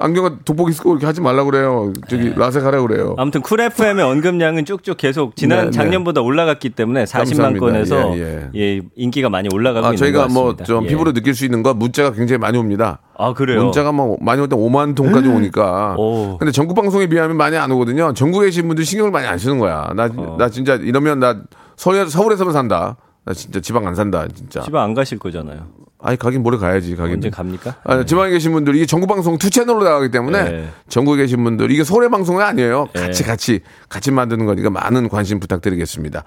안경에 0.00 0.30
돋보기 0.44 0.72
쓰고 0.72 0.92
이렇게 0.92 1.06
하지 1.06 1.20
말라 1.20 1.44
그래요. 1.44 1.92
저기 2.08 2.32
라섹 2.34 2.64
하라 2.64 2.80
그래요. 2.80 3.14
아무튼 3.18 3.42
Cool 3.42 3.60
FM의 3.60 4.02
언급량은 4.04 4.64
쭉쭉 4.64 4.96
계속 4.96 5.36
지난 5.36 5.58
네, 5.58 5.64
네. 5.66 5.70
작년보다 5.70 6.22
올라갔기 6.22 6.70
때문에 6.70 7.04
40만 7.04 7.16
감사합니다. 7.16 7.66
건에서 7.66 8.18
예, 8.18 8.48
예, 8.56 8.80
인기가 8.96 9.28
많이 9.28 9.48
올라가고 9.52 9.86
아, 9.86 9.90
있는 9.90 9.98
저희가 9.98 10.26
것뭐 10.28 10.44
같습니다. 10.44 10.64
좀 10.64 10.84
예. 10.84 10.88
피부로 10.88 11.12
느낄 11.12 11.34
수 11.34 11.44
있는 11.44 11.62
거 11.62 11.74
문자가 11.74 12.12
굉장히 12.12 12.38
많이 12.38 12.56
옵니다. 12.56 13.00
아 13.16 13.34
그래요. 13.34 13.62
문자가 13.62 13.92
뭐 13.92 14.16
많이 14.20 14.40
올때 14.40 14.56
5만 14.56 14.94
통까지 14.96 15.28
오니까. 15.28 15.96
오. 15.98 16.38
근데 16.38 16.50
전국 16.50 16.74
방송에 16.74 17.06
비하면 17.06 17.36
많이 17.36 17.56
안 17.56 17.70
오거든요. 17.70 18.14
전국에 18.14 18.46
계신 18.46 18.66
분들 18.68 18.84
신경을 18.84 19.12
많이 19.12 19.26
안 19.26 19.38
쓰는 19.38 19.58
거야. 19.58 19.92
나, 19.94 20.08
어. 20.16 20.36
나 20.38 20.48
진짜 20.48 20.76
이러면 20.76 21.20
나 21.20 21.36
서울, 21.76 22.08
서울에서만 22.08 22.54
산다. 22.54 22.96
나 23.30 23.34
진짜 23.34 23.60
지방 23.60 23.86
안 23.86 23.94
산다. 23.94 24.26
진짜. 24.34 24.60
집에 24.62 24.76
안 24.76 24.92
가실 24.92 25.16
거잖아요. 25.18 25.68
아니 26.00 26.16
가긴 26.16 26.42
모레 26.42 26.58
가야지. 26.58 26.96
가긴. 26.96 27.16
언제 27.16 27.30
갑니까? 27.30 27.76
아, 27.84 28.04
지방에 28.04 28.30
계신 28.30 28.50
분들 28.52 28.74
이게 28.74 28.86
전국 28.86 29.06
방송 29.06 29.38
two 29.38 29.50
채널로 29.50 29.84
나가기 29.84 30.10
때문에 30.10 30.50
네. 30.50 30.68
전국에 30.88 31.22
계신 31.22 31.44
분들 31.44 31.70
이게 31.70 31.84
서울의 31.84 32.10
방송이 32.10 32.42
아니에요. 32.42 32.88
네. 32.92 33.00
같이 33.02 33.22
같이 33.22 33.60
같이 33.88 34.10
만드는 34.10 34.46
거니까 34.46 34.70
많은 34.70 35.08
관심 35.08 35.38
부탁드리겠습니다. 35.38 36.24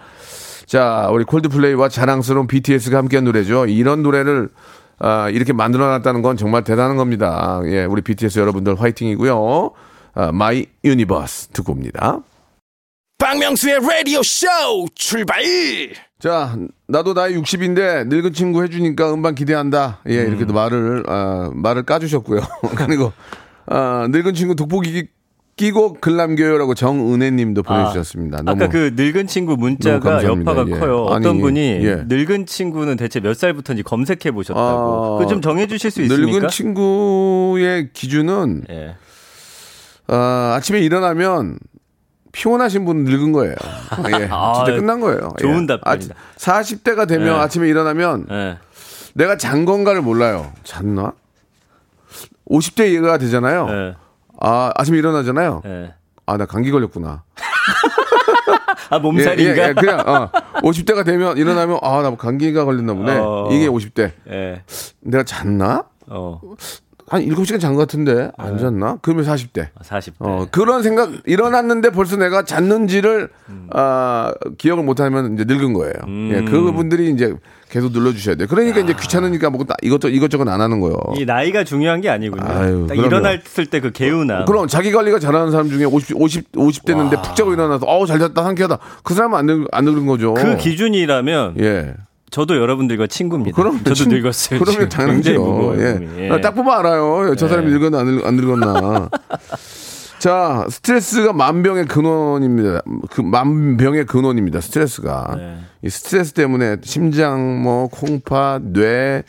자, 0.65 1.10
우리 1.12 1.25
콜드플레이와 1.25 1.89
자랑스러운 1.89 2.48
BTS가 2.48 3.00
함께한 3.00 3.25
노래죠. 3.25 3.65
이런 3.65 4.01
노래를 4.01 4.48
아, 5.00 5.29
이렇게 5.29 5.51
만들어놨다는 5.51 6.22
건 6.22 6.38
정말 6.38 6.63
대단한 6.63 6.95
겁니다. 6.95 7.60
예, 7.65 7.83
우리 7.83 8.01
BTS 8.01 8.39
여러분들 8.39 8.79
화이팅이고요. 8.79 9.72
아, 10.13 10.31
My 10.31 10.67
Universe 10.86 11.50
듣고 11.50 11.74
옵니다. 11.74 12.22
박명수의 13.17 13.79
라디오 13.81 14.22
쇼 14.24 14.48
출발 14.95 15.41
자, 16.24 16.56
나도 16.88 17.13
나이 17.13 17.36
60인데 17.36 18.08
늙은 18.08 18.32
친구 18.32 18.63
해주니까 18.63 19.13
음반 19.13 19.36
기대한다. 19.36 20.00
예, 20.08 20.13
이렇게도 20.13 20.53
말을 20.53 21.03
아, 21.06 21.51
말을 21.53 21.84
까주셨고요. 21.84 22.39
그리고 22.77 23.12
아, 23.65 24.08
늙은 24.10 24.34
친구 24.34 24.56
돋보기 24.56 25.08
끼고 25.58 25.98
글 26.00 26.15
남겨요라고 26.15 26.75
정은혜 26.75 27.30
님도 27.32 27.63
보내주셨습니다. 27.63 28.38
너무 28.38 28.51
아까 28.51 28.72
그 28.72 28.94
늙은 28.96 29.27
친구 29.27 29.58
문자가. 29.58 30.24
여파가 30.24 30.63
예. 30.70 30.80
커요. 30.80 31.03
어떤 31.03 31.32
아니, 31.32 31.42
분이 31.42 31.60
예. 31.60 32.06
늙은 32.08 32.46
친구는 32.46 32.96
대체 32.96 33.20
몇 33.20 33.34
살부터인지 33.36 33.84
검색해 33.84 34.32
보셨다고. 34.32 35.18
아, 35.18 35.18
그좀 35.20 35.42
정해 35.42 35.68
주실 35.68 35.92
수 35.92 36.01
있습니까? 36.03 36.32
늙은 36.32 36.48
친구의 36.48 37.89
기준은 37.92 38.63
예. 38.70 38.96
아, 40.08 40.53
아침에 40.56 40.80
일어나면 40.80 41.58
피곤하신 42.33 42.83
분 42.83 43.05
늙은 43.05 43.31
거예요. 43.31 43.55
예, 44.09 44.27
아, 44.29 44.53
진짜 44.55 44.77
끝난 44.79 44.99
거예요. 44.99 45.31
좋은 45.39 45.63
예. 45.63 45.67
답변이다. 45.67 46.15
아, 46.15 46.35
40대가 46.35 47.07
되면 47.07 47.27
예. 47.27 47.39
아침에 47.39 47.69
일어나면 47.69 48.25
예. 48.29 48.57
내가 49.13 49.37
잔 49.37 49.63
건가를 49.63 50.01
몰라요. 50.01 50.51
잤나? 50.63 51.13
50대 52.49 52.93
얘가 52.93 53.17
되잖아요. 53.19 53.67
예. 53.69 53.95
아, 54.41 54.71
아침에 54.75 54.97
일어나잖아요. 54.97 55.61
예. 55.65 55.93
아, 56.25 56.37
나 56.37 56.45
감기 56.45 56.71
걸렸구나. 56.71 57.24
아 58.89 59.00
몸살인가? 59.00 59.61
예, 59.61 59.63
예, 59.63 59.67
예, 59.69 59.74
그냥, 59.74 60.00
어, 60.01 60.29
50대가 60.61 61.05
되면 61.05 61.37
일어나면, 61.37 61.79
아, 61.81 62.01
나 62.01 62.15
감기가 62.15 62.65
걸렸나 62.65 62.93
보네. 62.93 63.17
어. 63.17 63.50
이게 63.51 63.67
50대. 63.67 64.11
예. 64.29 64.63
내가 65.01 65.24
잤나? 65.24 65.85
어. 66.07 66.41
한 67.07 67.22
7시간 67.25 67.59
잔 67.59 67.74
것 67.74 67.79
같은데, 67.81 68.31
안 68.37 68.57
잤나? 68.57 68.98
그러면 69.01 69.25
40대. 69.25 69.68
40대. 69.81 70.13
어, 70.20 70.48
그런 70.51 70.83
생각, 70.83 71.09
일어났는데 71.25 71.89
벌써 71.92 72.16
내가 72.18 72.44
잤는지를, 72.44 73.29
아, 73.72 74.31
기억을 74.57 74.83
못 74.83 75.00
하면 75.00 75.33
이제 75.33 75.44
늙은 75.46 75.74
거예요. 75.74 75.94
예, 76.31 76.44
그분들이 76.44 77.09
이제 77.11 77.33
계속 77.70 77.92
눌러 77.92 78.11
주셔야 78.11 78.35
돼요. 78.35 78.48
그러니까 78.50 78.79
이제 78.79 78.94
귀찮으니까 78.94 79.50
뭐 79.50 79.66
이것저것, 79.81 80.13
이것저것 80.13 80.48
안 80.48 80.61
하는 80.61 80.79
거예요. 80.79 80.96
이 81.18 81.25
나이가 81.25 81.63
중요한 81.63 82.01
게 82.01 82.09
아니군요. 82.09 82.44
아유, 82.46 82.85
딱 82.87 82.96
그럼요. 82.96 83.07
일어났을 83.07 83.66
때 83.66 83.79
그 83.79 83.92
개운함. 83.92 84.46
그럼 84.46 84.68
자기 84.68 84.92
관리가 84.92 85.20
잘하는 85.20 85.51
사람 85.51 85.70
중에 85.70 85.83
50, 85.85 86.16
50, 86.22 86.46
50 86.55 86.85
됐는데 86.85 87.18
푹 87.22 87.35
자고 87.35 87.51
일어나서, 87.51 87.85
어우, 87.87 88.05
잘 88.05 88.20
잤다, 88.20 88.44
상쾌하다. 88.44 88.77
그 89.03 89.13
사람은 89.13 89.37
안, 89.39 89.46
늙, 89.48 89.68
안 89.72 89.85
늙은 89.85 90.05
거죠. 90.05 90.35
그 90.35 90.55
기준이라면 90.57 91.55
예. 91.59 91.94
저도 92.33 92.57
여러분들과 92.57 93.05
친구입니다. 93.05 93.55
그럼 93.55 93.77
저도 93.83 93.93
친- 93.93 94.09
늙었어요. 94.09 94.59
그러면. 94.59 94.89
당연하죠. 94.89 95.75
예. 95.77 96.00
예. 96.17 96.29
아, 96.31 96.41
딱 96.41 96.55
보면 96.55 96.74
알아요. 96.79 97.35
저 97.35 97.48
사람이 97.48 97.69
늙었나 97.69 98.00
안, 98.00 98.05
늙, 98.07 98.25
안 98.25 98.35
늙었나. 98.35 99.07
자, 100.17 100.65
스트레스가 100.67 101.31
만병의 101.31 101.85
근원입니다. 101.85 102.81
그 103.11 103.22
만병의 103.22 104.07
근원입니다. 104.07 104.61
스트레스가. 104.61 105.35
네. 105.37 105.57
이 105.83 105.89
스트레스 105.91 106.33
때문에 106.33 106.77
심장, 106.81 107.61
뭐 107.61 107.87
콩팥, 107.89 108.63
뇌. 108.72 109.22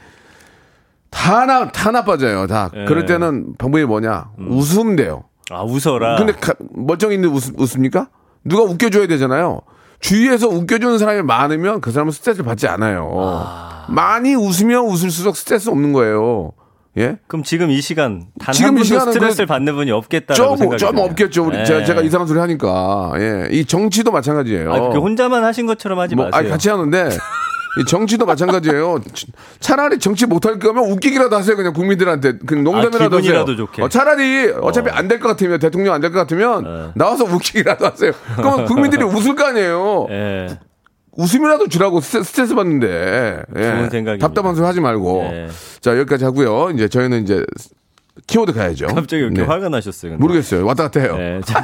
다 1.11 1.45
나, 1.45 1.71
다 1.73 1.91
나빠져요. 1.91 2.47
다. 2.47 2.71
네. 2.73 2.87
그럴 2.87 3.05
때는 3.05 3.55
방법이 3.59 3.85
뭐냐? 3.85 4.31
웃으면 4.39 4.97
돼요. 4.97 5.25
아 5.51 5.63
웃어라. 5.63 6.17
근데 6.17 6.33
가- 6.33 6.55
멀쩡히 6.71 7.17
있는데 7.17 7.35
웃, 7.37 7.53
웃습니까? 7.59 8.09
누가 8.45 8.63
웃겨줘야 8.63 9.07
되잖아요. 9.09 9.61
주위에서 10.01 10.49
웃겨주는 10.49 10.99
사람이 10.99 11.23
많으면 11.23 11.81
그 11.81 11.91
사람은 11.91 12.13
스트레스를 12.13 12.45
받지 12.45 12.67
않아요. 12.69 13.43
많이 13.89 14.35
웃으면 14.35 14.85
웃을수록 14.87 15.37
스트레스 15.37 15.69
없는 15.71 15.93
거예요. 15.93 16.53
예? 16.97 17.19
그럼 17.27 17.43
지금 17.43 17.71
이 17.71 17.81
시간 17.81 18.27
단 18.39 18.53
지금 18.53 18.77
한이 18.79 18.89
분도 18.89 19.13
스트레스를 19.13 19.47
그- 19.47 19.49
받는 19.53 19.75
분이 19.75 19.91
없겠다라고 19.91 20.49
좀, 20.51 20.57
생각이 20.57 20.79
좀 20.79 20.91
드네요. 20.91 21.05
없겠죠. 21.07 21.45
우리 21.47 21.59
예. 21.59 21.65
제가, 21.65 21.85
제가 21.85 22.03
이상한 22.03 22.29
소리 22.29 22.39
하니까. 22.39 23.13
예. 23.17 23.49
이 23.51 23.65
정치도 23.65 24.13
마찬가지예요. 24.13 24.73
아, 24.73 24.79
그렇게 24.81 24.99
혼자만 24.99 25.43
하신 25.43 25.67
것처럼 25.67 25.99
하지 25.99 26.15
뭐, 26.15 26.27
마세요. 26.27 26.39
아니, 26.39 26.49
같이 26.49 26.69
하는데. 26.69 27.09
이 27.77 27.85
정치도 27.85 28.25
마찬가지예요. 28.27 29.01
차- 29.15 29.27
차라리 29.59 29.99
정치 29.99 30.27
못할 30.27 30.59
거면 30.59 30.85
웃기기라도 30.93 31.35
하세요. 31.37 31.57
그냥 31.57 31.73
국민들한테. 31.73 32.39
그냥 32.47 32.63
농담이라도 32.65 33.17
아, 33.17 33.19
하세요. 33.19 33.45
좋게. 33.57 33.83
어, 33.83 33.89
차라리 33.89 34.53
어차피 34.61 34.91
안 34.91 35.09
될 35.09 35.19
것 35.21 35.29
같으면 35.29 35.59
대통령 35.59 35.93
안 35.95 36.01
될 36.01 36.13
것 36.13 36.19
같으면 36.21 36.65
어. 36.67 36.93
나와서 36.95 37.25
웃기기라도 37.25 37.87
하세요. 37.87 38.13
그러면 38.37 38.65
국민들이 38.67 39.03
웃을 39.05 39.35
거 39.35 39.45
아니에요. 39.47 40.07
예. 40.11 40.59
웃음이라도 41.17 41.69
주라고 41.69 42.01
스트레- 42.01 42.23
스트레스 42.25 42.55
받는데. 42.55 43.43
예. 43.57 43.63
좋은 43.63 43.91
생각입니다. 43.91 44.19
답답한 44.27 44.55
소리 44.55 44.67
하지 44.67 44.81
말고. 44.81 45.23
예. 45.33 45.49
자, 45.81 45.97
여기까지 45.99 46.25
하고요. 46.25 46.71
이제 46.71 46.89
저희는 46.89 47.23
이제 47.23 47.45
키워드 48.27 48.53
가야죠. 48.53 48.87
갑자기 48.87 49.17
왜 49.23 49.27
이렇게 49.27 49.41
네. 49.43 49.47
화가 49.47 49.69
나셨어요? 49.69 50.13
근데? 50.13 50.23
모르겠어요. 50.23 50.65
왔다 50.65 50.85
갔다 50.85 51.01
해요. 51.01 51.17
예, 51.19 51.41
자, 51.45 51.63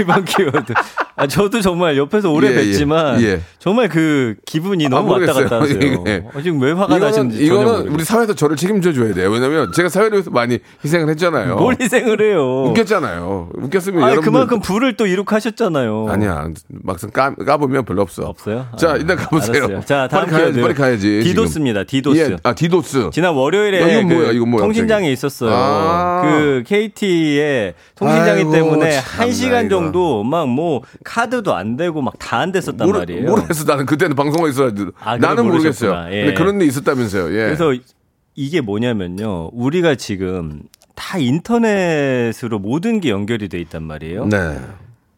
이번 0.00 0.24
키워드. 0.24 0.72
아, 1.16 1.26
저도 1.28 1.60
정말 1.60 1.96
옆에서 1.96 2.30
오래 2.32 2.48
예, 2.50 2.56
예, 2.56 2.64
뵀지만 2.72 3.22
예. 3.22 3.40
정말 3.60 3.88
그 3.88 4.34
기분이 4.44 4.88
너무 4.88 5.12
왔다 5.12 5.32
모르겠어요. 5.32 5.44
갔다 5.48 5.62
하세요. 5.62 6.04
예. 6.08 6.24
어, 6.34 6.42
지금 6.42 6.60
왜 6.60 6.72
화가 6.72 6.86
이거는, 6.96 7.06
나셨는지 7.06 7.46
전혀 7.46 7.62
이거는. 7.62 7.88
우리 7.92 8.02
사회에서 8.04 8.34
저를 8.34 8.56
책임져 8.56 8.92
줘야 8.92 9.14
돼요. 9.14 9.30
왜냐면 9.30 9.70
제가 9.72 9.88
사회를 9.88 10.12
위해서 10.14 10.30
많이 10.30 10.58
희생을 10.84 11.08
했잖아요. 11.10 11.56
뭘 11.56 11.76
희생을 11.80 12.20
해요? 12.20 12.64
웃겼잖아요. 12.70 13.50
웃겼으면 13.54 14.02
아, 14.02 14.10
여러분들 14.10 14.32
그만큼 14.32 14.60
불을 14.60 14.96
또 14.96 15.06
이룩하셨잖아요. 15.06 16.06
아니야. 16.10 16.48
막상 16.82 17.10
까, 17.10 17.32
까보면 17.36 17.84
별로 17.84 18.02
없어. 18.02 18.24
없어요? 18.24 18.66
자, 18.76 18.94
아, 18.94 18.96
일단 18.96 19.16
가보세요. 19.16 19.56
알았어요. 19.64 19.80
자, 19.84 20.08
다음 20.10 20.26
빨리 20.26 20.32
가야지. 20.32 20.52
키워드. 20.54 20.60
빨리 20.62 20.74
가야지. 20.74 21.20
디도스입니다. 21.22 21.84
디도스. 21.84 22.18
예, 22.32 22.36
아, 22.42 22.52
디도스. 22.52 23.10
지난 23.12 23.34
월요일에 23.34 23.80
야, 23.80 23.86
이건 23.88 24.08
그 24.08 24.14
뭐야, 24.14 24.32
이건 24.32 24.48
뭐야, 24.50 24.64
통신장애 24.64 25.02
갑자기. 25.02 25.12
있었어요. 25.12 25.50
아. 25.88 26.22
그 26.22 26.62
KT의 26.66 27.74
통신장애 27.94 28.50
때문에 28.50 28.96
한 28.98 29.32
시간. 29.32 29.68
정도 29.68 30.22
막 30.24 30.46
뭐 30.46 30.82
카드도 31.04 31.54
안 31.54 31.76
되고 31.76 32.00
막 32.02 32.14
다 32.18 32.38
안 32.38 32.52
됐었단 32.52 32.86
모르, 32.86 32.98
말이에요. 32.98 33.30
모르겠어. 33.30 33.64
나는 33.64 33.86
그때는 33.86 34.14
방송에 34.16 34.48
있어야 34.50 34.72
돼. 34.72 34.84
아, 35.00 35.16
나는 35.16 35.46
모르겠어요. 35.46 35.90
모르셨구나. 35.90 36.12
예. 36.12 36.24
근데 36.26 36.34
그런 36.34 36.58
데 36.58 36.64
있었다면서요. 36.66 37.32
예. 37.32 37.44
그래서 37.44 37.72
이게 38.34 38.60
뭐냐면요. 38.60 39.50
우리가 39.52 39.94
지금 39.94 40.62
다 40.94 41.18
인터넷으로 41.18 42.58
모든 42.58 43.00
게 43.00 43.10
연결이 43.10 43.48
돼 43.48 43.58
있단 43.60 43.82
말이에요. 43.82 44.26
네. 44.26 44.58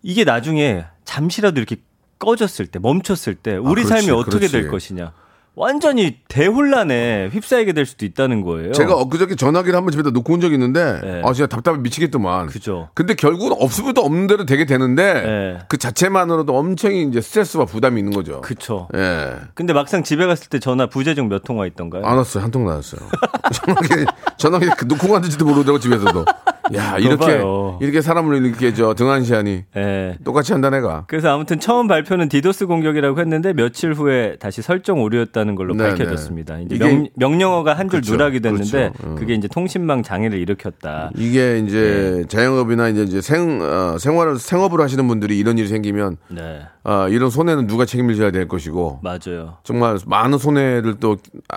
이게 0.03 0.25
나중에 0.25 0.85
잠시라도 1.05 1.59
이렇게 1.61 1.77
꺼졌을 2.19 2.67
때, 2.67 2.79
멈췄을 2.79 3.35
때 3.35 3.57
우리 3.57 3.83
그렇지, 3.85 3.89
삶이 4.07 4.11
어떻게 4.19 4.39
그렇지. 4.39 4.53
될 4.53 4.69
것이냐. 4.69 5.13
완전히 5.59 6.19
대혼란에 6.29 7.29
휩싸이게 7.33 7.73
될 7.73 7.87
수도 7.87 8.05
있다는 8.05 8.43
거예요. 8.43 8.73
제가 8.73 8.95
엊그저께 8.95 9.37
전화기를 9.37 9.75
한 9.75 9.85
번 9.87 9.91
집에다 9.93 10.11
놓고 10.11 10.35
온 10.35 10.41
적이 10.41 10.55
있는데 10.57 11.01
네. 11.03 11.23
아 11.25 11.33
진짜 11.33 11.47
답답해 11.47 11.79
미치겠더만. 11.79 12.49
그죠. 12.49 12.91
근데 12.95 13.15
결국은 13.15 13.57
없으면 13.59 13.95
또 13.95 14.03
없는 14.03 14.27
대로 14.27 14.45
되게 14.45 14.67
되는데 14.67 15.13
네. 15.15 15.59
그 15.69 15.79
자체만으로도 15.79 16.55
엄청 16.57 16.93
이제 16.95 17.21
스트레스와 17.23 17.65
부담이 17.65 17.99
있는 18.01 18.13
거죠. 18.13 18.43
그쵸. 18.43 18.89
예. 18.95 19.33
근데 19.55 19.73
막상 19.73 20.03
집에 20.03 20.27
갔을 20.27 20.49
때 20.51 20.59
전화 20.59 20.89
부재중 20.89 21.29
몇 21.29 21.43
통화 21.45 21.67
있던가요? 21.67 22.05
안 22.05 22.17
왔어요. 22.19 22.45
한 22.45 22.51
통 22.51 22.67
나왔어요. 22.67 23.01
전화기, 23.53 24.05
전화기 24.37 24.67
그 24.77 24.85
놓고 24.85 25.09
갔는지도 25.09 25.45
모르더라고, 25.47 25.79
집에서도. 25.81 26.25
야, 26.75 26.97
이렇게, 26.99 27.17
봐요. 27.39 27.79
이렇게 27.81 28.01
사람을 28.01 28.45
이렇게 28.45 28.73
저 28.75 28.95
등한시하니 28.95 29.65
예. 29.77 30.19
똑같이 30.25 30.53
한다, 30.53 30.71
내가. 30.71 31.05
그래서 31.07 31.33
아무튼 31.33 31.61
처음 31.61 31.87
발표는 31.87 32.29
디도스 32.29 32.67
공격이라고 32.67 33.21
했는데 33.21 33.53
며칠 33.53 33.93
후에 33.93 34.37
다시 34.39 34.63
설정 34.63 35.01
오류였다는 35.03 35.55
걸로 35.55 35.75
네, 35.75 35.89
밝혀졌습니다. 35.91 36.59
이제 36.61 36.75
이게- 36.77 36.85
명, 37.17 37.41
영어가 37.41 37.75
한 37.75 37.87
줄 37.89 38.01
그렇죠, 38.01 38.13
누락이 38.13 38.41
됐는데 38.41 38.91
그렇죠. 38.91 39.07
음. 39.07 39.15
그게 39.17 39.35
이제 39.35 39.47
통신망 39.49 40.03
장애를 40.03 40.39
일으켰다. 40.39 41.11
이게 41.17 41.59
이제 41.61 42.17
네. 42.23 42.25
자영업이나 42.27 42.89
이제, 42.89 43.03
이제 43.03 43.21
생, 43.21 43.61
어, 43.63 43.97
생활을, 43.99 44.39
생업을 44.39 44.81
하시는 44.81 45.07
분들이 45.07 45.39
이런 45.39 45.57
일이 45.59 45.69
생기면, 45.69 46.17
네, 46.29 46.63
아, 46.83 47.07
이런 47.09 47.31
손해는 47.31 47.67
누가 47.67 47.85
책임을 47.85 48.17
져야 48.17 48.31
될 48.33 48.49
것이고, 48.49 49.01
맞아요. 49.03 49.59
정말 49.63 49.99
많은 50.07 50.39
손해를 50.39 50.97
또, 51.01 51.17
아, 51.49 51.57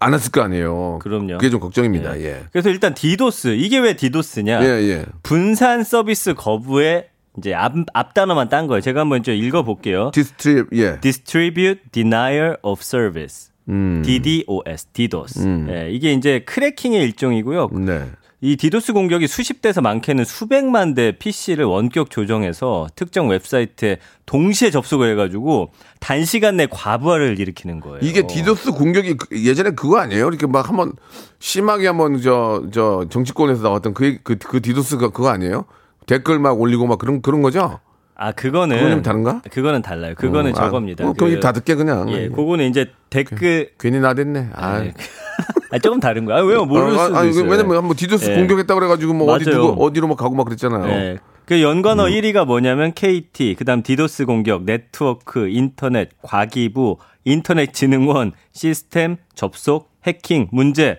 안 0.00 0.14
했을 0.14 0.30
거 0.30 0.42
아니에요. 0.42 0.98
그럼요. 1.02 1.38
그게 1.38 1.50
좀 1.50 1.60
걱정입니다, 1.60 2.20
예. 2.20 2.44
그래서 2.52 2.70
일단 2.70 2.94
디도스 2.94 3.56
이게 3.56 3.78
왜 3.78 3.94
디도스냐? 3.94 4.62
예, 4.62 4.66
예. 4.66 5.06
분산 5.22 5.84
서비스 5.84 6.34
거부에 6.34 7.08
이제 7.36 7.54
앞, 7.54 7.74
앞 7.94 8.14
단어만 8.14 8.48
딴 8.48 8.66
거예요. 8.66 8.80
제가 8.80 9.00
한번 9.00 9.22
좀 9.22 9.34
읽어볼게요. 9.34 10.10
Distrib-, 10.12 10.68
예. 10.74 11.00
Distribute 11.00 11.80
Denial 11.92 12.56
of 12.62 12.80
Service. 12.82 13.50
음. 13.68 14.02
DDoS, 14.04 14.86
DDoS. 14.92 15.46
예, 15.68 15.90
이게 15.90 16.12
이제 16.12 16.40
크래킹의 16.40 17.02
일종이고요. 17.02 17.68
네. 17.72 18.06
이 18.40 18.56
디도스 18.56 18.92
공격이 18.92 19.26
수십 19.26 19.60
대에서 19.62 19.80
많게는 19.80 20.24
수백만 20.24 20.94
대 20.94 21.10
PC를 21.18 21.64
원격 21.64 22.08
조정해서 22.10 22.86
특정 22.94 23.28
웹사이트에 23.28 23.98
동시에 24.26 24.70
접속을 24.70 25.10
해가지고 25.10 25.72
단시간 25.98 26.56
내 26.56 26.66
과부하를 26.66 27.40
일으키는 27.40 27.80
거예요. 27.80 27.98
이게 28.00 28.26
디도스 28.28 28.72
공격이 28.72 29.16
그- 29.16 29.44
예전에 29.44 29.70
그거 29.70 29.98
아니에요? 29.98 30.28
이렇게 30.28 30.46
막 30.46 30.68
한번 30.68 30.92
심하게 31.40 31.88
한번 31.88 32.20
저, 32.22 32.62
저 32.72 33.06
정치권에서 33.10 33.62
나왔던 33.64 33.94
그, 33.94 34.18
그, 34.22 34.36
그 34.38 34.62
디도스가 34.62 35.08
그거 35.10 35.30
아니에요? 35.30 35.64
댓글 36.06 36.38
막 36.38 36.60
올리고 36.60 36.86
막 36.86 36.98
그런, 36.98 37.20
그런 37.22 37.42
거죠? 37.42 37.80
아 38.20 38.32
그거는 38.32 38.90
좀 38.90 39.02
다른가? 39.02 39.40
그거는 39.48 39.80
달라요. 39.80 40.14
그거는 40.16 40.50
어, 40.50 40.58
아, 40.58 40.64
저겁니다. 40.64 41.06
어, 41.06 41.12
그럼 41.12 41.32
입 41.32 41.52
닫을게 41.52 41.76
그냥. 41.76 42.10
예, 42.10 42.28
그거는 42.28 42.68
이제 42.68 42.90
댓글 43.10 43.70
괜히 43.78 44.00
나댔네. 44.00 44.50
아. 44.54 44.80
네. 44.80 44.92
아, 45.70 45.78
조금 45.78 46.00
다른 46.00 46.24
거야. 46.24 46.38
아, 46.38 46.40
왜요? 46.40 46.64
모를 46.64 46.98
아, 46.98 47.04
수도 47.04 47.16
아니, 47.16 47.30
있어요. 47.30 47.48
왜냐면 47.48 47.76
한번 47.76 47.96
디도스 47.96 48.30
예. 48.30 48.34
공격했다 48.34 48.74
그래가지고 48.74 49.14
뭐 49.14 49.32
어디 49.32 49.44
맞아요. 49.44 49.62
누구 49.62 49.84
어디로 49.84 50.08
막 50.08 50.16
가고 50.16 50.34
막 50.34 50.44
그랬잖아요. 50.44 50.86
네. 50.86 51.18
그 51.44 51.62
연관어 51.62 52.06
음. 52.06 52.10
1위가 52.10 52.44
뭐냐면 52.44 52.92
KT, 52.92 53.54
그다음 53.56 53.82
디도스 53.82 54.26
공격, 54.26 54.64
네트워크, 54.64 55.48
인터넷, 55.48 56.10
과기부, 56.22 56.96
인터넷 57.24 57.72
진흥원, 57.72 58.32
시스템, 58.52 59.16
접속, 59.34 59.92
해킹, 60.04 60.48
문제. 60.50 60.98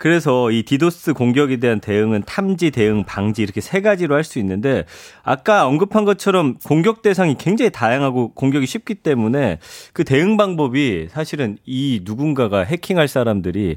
그래서 0.00 0.50
이 0.50 0.62
디도스 0.62 1.12
공격에 1.12 1.58
대한 1.58 1.78
대응은 1.78 2.22
탐지, 2.24 2.70
대응, 2.70 3.04
방지 3.04 3.42
이렇게 3.42 3.60
세 3.60 3.82
가지로 3.82 4.14
할 4.14 4.24
수 4.24 4.38
있는데 4.38 4.86
아까 5.22 5.66
언급한 5.66 6.06
것처럼 6.06 6.56
공격 6.64 7.02
대상이 7.02 7.36
굉장히 7.36 7.70
다양하고 7.70 8.32
공격이 8.32 8.64
쉽기 8.64 8.94
때문에 8.94 9.58
그 9.92 10.04
대응 10.04 10.38
방법이 10.38 11.08
사실은 11.10 11.58
이 11.66 12.00
누군가가 12.04 12.60
해킹할 12.60 13.08
사람들이 13.08 13.76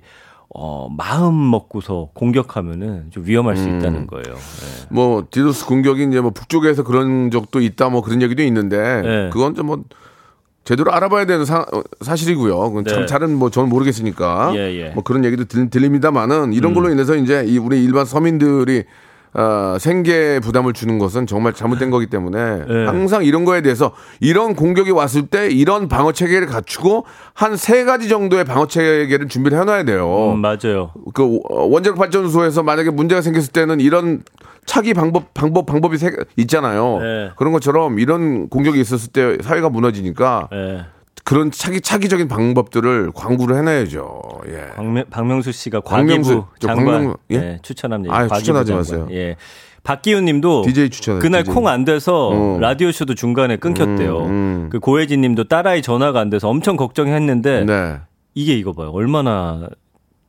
어, 0.55 0.87
마음 0.95 1.51
먹고서 1.51 2.09
공격하면은 2.13 3.07
좀 3.11 3.25
위험할 3.25 3.57
수 3.57 3.67
음. 3.67 3.79
있다는 3.79 4.07
거예요. 4.07 4.23
네. 4.33 4.87
뭐 4.91 5.27
디도스 5.29 5.65
공격이 5.65 6.05
이제 6.05 6.21
뭐 6.21 6.31
북쪽에서 6.31 6.83
그런 6.83 7.31
적도 7.31 7.59
있다 7.59 7.89
뭐 7.89 8.01
그런 8.01 8.21
얘기도 8.21 8.43
있는데 8.43 9.01
네. 9.01 9.29
그건 9.33 9.55
좀뭐 9.55 9.83
제대로 10.63 10.93
알아봐야 10.93 11.25
되는 11.25 11.45
사, 11.45 11.65
실이고요 12.15 12.57
그건 12.69 12.85
참 12.85 13.01
네. 13.01 13.05
잘은 13.05 13.35
뭐 13.35 13.49
저는 13.49 13.69
모르겠으니까 13.69 14.53
예, 14.55 14.59
예. 14.79 14.89
뭐 14.91 15.03
그런 15.03 15.25
얘기도 15.25 15.45
들, 15.45 15.69
들립니다만은 15.69 16.53
이런 16.53 16.73
걸로 16.73 16.89
인해서 16.89 17.15
이제 17.15 17.43
이 17.45 17.57
우리 17.57 17.83
일반 17.83 18.05
서민들이 18.05 18.85
어, 19.35 19.77
생계 19.79 20.39
부담을 20.39 20.73
주는 20.73 20.99
것은 20.99 21.25
정말 21.25 21.53
잘못된 21.53 21.89
거기 21.89 22.05
때문에 22.05 22.65
네. 22.67 22.85
항상 22.85 23.25
이런 23.25 23.45
거에 23.45 23.61
대해서 23.61 23.91
이런 24.19 24.55
공격이 24.55 24.91
왔을 24.91 25.25
때 25.25 25.49
이런 25.49 25.87
방어 25.87 26.11
체계를 26.11 26.45
갖추고 26.47 27.05
한 27.33 27.55
세 27.57 27.83
가지 27.83 28.09
정도의 28.09 28.45
방어 28.45 28.67
체계를 28.67 29.27
준비를 29.29 29.59
해놔야 29.59 29.85
돼요. 29.85 30.33
음, 30.33 30.39
맞아요. 30.39 30.91
그 31.15 31.39
원자력 31.49 31.97
발전소에서 31.97 32.61
만약에 32.61 32.91
문제가 32.91 33.21
생겼을 33.21 33.51
때는 33.51 33.79
이런 33.79 34.21
차기 34.65 34.93
방법 34.93 35.33
방법 35.33 35.65
방법이 35.65 35.97
세- 35.97 36.11
있잖아요. 36.37 36.99
네. 36.99 37.31
그런 37.35 37.53
것처럼 37.53 37.99
이런 37.99 38.49
공격이 38.49 38.79
있었을 38.79 39.11
때 39.11 39.37
사회가 39.41 39.69
무너지니까 39.69 40.49
예. 40.53 40.85
그런 41.25 41.51
차기 41.51 41.79
차기적인 41.81 42.27
방법들을 42.27 43.11
광고를 43.13 43.57
해놔야죠. 43.57 44.21
예. 44.49 44.67
박명, 44.75 45.05
박명수 45.09 45.51
씨가 45.51 45.81
저 46.59 46.67
장관 46.67 46.85
박명- 46.85 47.17
예? 47.31 47.35
예, 47.35 47.59
추천합니다. 47.61 48.13
과기부 48.13 48.39
추천하지 48.39 48.67
장관. 48.67 48.79
마세요. 48.79 49.07
예. 49.11 49.35
박기훈 49.83 50.23
님도 50.25 50.63
DJ 50.65 50.89
추천해, 50.89 51.19
그날. 51.19 51.43
콩 51.43 51.67
안 51.67 51.83
돼서 51.83 52.29
어. 52.29 52.57
라디오 52.59 52.89
쇼도 52.91 53.15
중간에 53.15 53.57
끊겼대요. 53.57 54.19
음, 54.19 54.29
음. 54.29 54.69
그 54.71 54.79
고혜진 54.79 55.19
님도 55.21 55.45
딸아이 55.49 55.81
전화가 55.81 56.19
안 56.21 56.29
돼서 56.29 56.47
엄청 56.47 56.77
걱정했는데 56.77 57.65
네. 57.65 57.97
이게 58.33 58.53
이거 58.57 58.71
봐요. 58.71 58.91
얼마나 58.93 59.67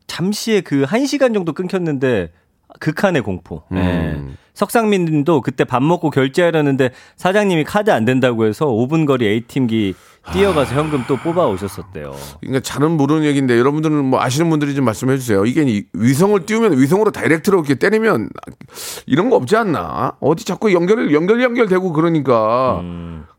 잠시의 0.06 0.62
그 0.62 0.84
한 0.84 1.06
시간 1.06 1.32
정도 1.32 1.52
끊겼는데 1.52 2.30
극한의 2.80 3.22
공포. 3.22 3.62
음. 3.72 3.76
예. 3.78 4.34
석상민 4.54 5.04
님도 5.04 5.40
그때 5.40 5.64
밥 5.64 5.82
먹고 5.82 6.10
결제하려는데 6.10 6.90
사장님이 7.16 7.64
카드 7.64 7.90
안 7.90 8.04
된다고 8.04 8.46
해서 8.46 8.66
5분 8.66 9.04
거리 9.04 9.26
A팀기 9.26 9.94
뛰어가서 10.32 10.74
현금 10.74 11.04
또 11.08 11.16
뽑아 11.16 11.46
오셨었대요. 11.48 12.14
그러니까 12.40 12.60
잘은 12.60 12.92
모르는 12.92 13.24
얘기인데 13.24 13.58
여러분들은 13.58 14.04
뭐 14.04 14.22
아시는 14.22 14.48
분들이 14.48 14.74
좀 14.74 14.84
말씀해 14.84 15.18
주세요. 15.18 15.44
이게 15.44 15.64
이 15.66 15.84
위성을 15.92 16.46
띄우면 16.46 16.78
위성으로 16.78 17.10
다이렉트로 17.10 17.58
이렇게 17.58 17.74
때리면 17.74 18.30
이런 19.06 19.28
거 19.28 19.36
없지 19.36 19.56
않나? 19.56 20.12
어디 20.20 20.44
자꾸 20.44 20.72
연결 20.72 21.12
연결 21.12 21.42
연결되고 21.42 21.92
그러니까 21.92 22.80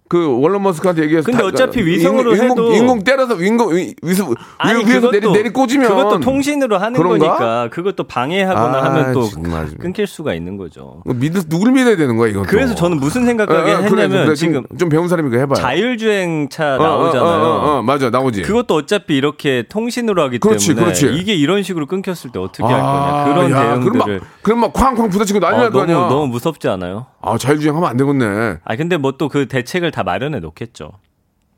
그 0.08 0.40
월런 0.40 0.62
머스크한테 0.62 1.02
얘기해서 1.04 1.26
근데 1.26 1.44
어차피 1.44 1.84
위성으로 1.84 2.36
인공, 2.36 2.50
해도- 2.52 2.74
인공 2.76 3.04
때려서 3.04 3.42
인공 3.42 3.74
위- 3.76 3.96
위성 4.04 4.36
아니 4.60 4.86
위에서 4.86 5.10
내리 5.10 5.22
그것도 5.22 5.34
내리 5.34 5.50
꽂으면 5.50 5.88
그것도 5.90 6.20
통신으로 6.20 6.78
하는 6.78 6.94
그런가? 7.02 7.28
거니까 7.28 7.70
그것도 7.72 8.04
방해하거나 8.04 8.78
아, 8.78 8.84
하면 8.86 9.14
또 9.14 9.24
정말. 9.28 9.68
끊길 9.80 10.06
수가 10.06 10.36
있는 10.36 10.58
거죠. 10.58 11.02
믿을 11.06 11.42
누굴 11.50 11.72
믿어야 11.72 11.98
되는 11.98 12.16
거야 12.18 12.30
이건. 12.30 12.44
그래서 12.44 12.76
저는 12.76 13.00
무슨 13.00 13.26
생각하게 13.26 13.58
어, 13.72 13.78
어, 13.78 13.82
그래, 13.82 14.04
했냐면 14.04 14.26
그래, 14.26 14.36
지금 14.36 14.54
좀, 14.70 14.78
좀 14.78 14.90
배운 14.90 15.08
사람이니까 15.08 15.40
해봐요. 15.42 15.56
자율주행차 15.56 16.76
어, 16.76 16.76
어, 16.76 16.84
나오잖아요. 16.84 17.26
어, 17.26 17.48
어, 17.48 17.78
어, 17.78 17.82
맞아 17.82 18.10
나오지. 18.12 18.44
그것도 18.44 18.76
어차피 18.76 19.16
이렇게 19.16 19.64
통신으로 19.68 20.22
하기 20.24 20.38
그렇지, 20.40 20.68
때문에 20.68 20.86
그렇지. 20.86 21.08
이게 21.20 21.34
이런 21.34 21.64
식으로 21.64 21.88
끊겼을 21.88 22.32
때 22.32 22.40
어떻게 22.40 22.64
할 22.64 22.80
거냐 22.80 23.24
그런 23.26 23.52
야, 23.52 23.64
대응들을 23.70 23.98
막 23.98 24.08
그럼 24.44 24.60
막 24.60 24.74
쾅쾅 24.74 25.10
부딪히고 25.10 25.40
난리 25.40 25.56
어, 25.56 25.60
날거 25.62 25.80
너무 25.80 25.92
아니야. 25.94 26.08
너무 26.10 26.28
무섭지 26.28 26.68
않아요? 26.68 27.08
아 27.22 27.38
자율주행하면 27.40 27.90
안 27.90 27.98
되겠네. 27.98 28.58
아 28.64 28.76
근데 28.76 28.98
뭐 28.98 29.14
또 29.18 29.30
그 29.30 29.48
대책을 29.48 29.92
다 29.96 30.04
마련해 30.04 30.42
놓겠죠. 30.42 30.92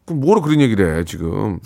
그럼 0.06 0.20
뭐로 0.22 0.44
그런 0.44 0.62
얘기를 0.62 1.00
해 1.00 1.04
지금? 1.06 1.60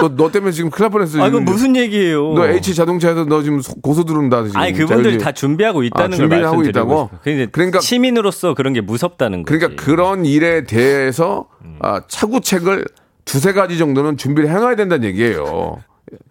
너, 0.00 0.08
너 0.14 0.30
때문에 0.30 0.52
지금 0.52 0.70
큰일 0.70 0.84
날 0.84 0.90
뻔했어. 0.90 1.20
아 1.20 1.26
이건. 1.26 1.44
무슨 1.44 1.74
얘기예요? 1.74 2.34
너 2.34 2.46
H 2.46 2.72
자동차에서 2.76 3.24
너 3.24 3.42
지금 3.42 3.60
소- 3.60 3.74
고소 3.80 4.04
들어온다 4.04 4.44
지금. 4.44 4.60
아니 4.60 4.72
그분들 4.72 4.96
자율주행. 5.02 5.18
다 5.18 5.32
준비하고 5.32 5.82
있다는 5.82 6.04
아, 6.04 6.08
걸 6.10 6.16
준비를 6.16 6.46
하고 6.46 6.62
있다고? 6.62 7.10
그러니까, 7.24 7.50
그러니까- 7.50 7.80
시민으로서 7.80 8.54
그런 8.54 8.74
게 8.74 8.80
무섭다는 8.80 9.42
거지. 9.42 9.58
그러니까 9.58 9.82
그런 9.84 10.24
일에 10.24 10.62
대해서 10.62 11.48
아, 11.80 12.00
차구책을 12.06 12.84
두세 13.24 13.52
가지 13.52 13.76
정도는 13.76 14.16
준비를 14.16 14.48
해놔야 14.50 14.76
된다는 14.76 15.04
얘기예요. 15.08 15.82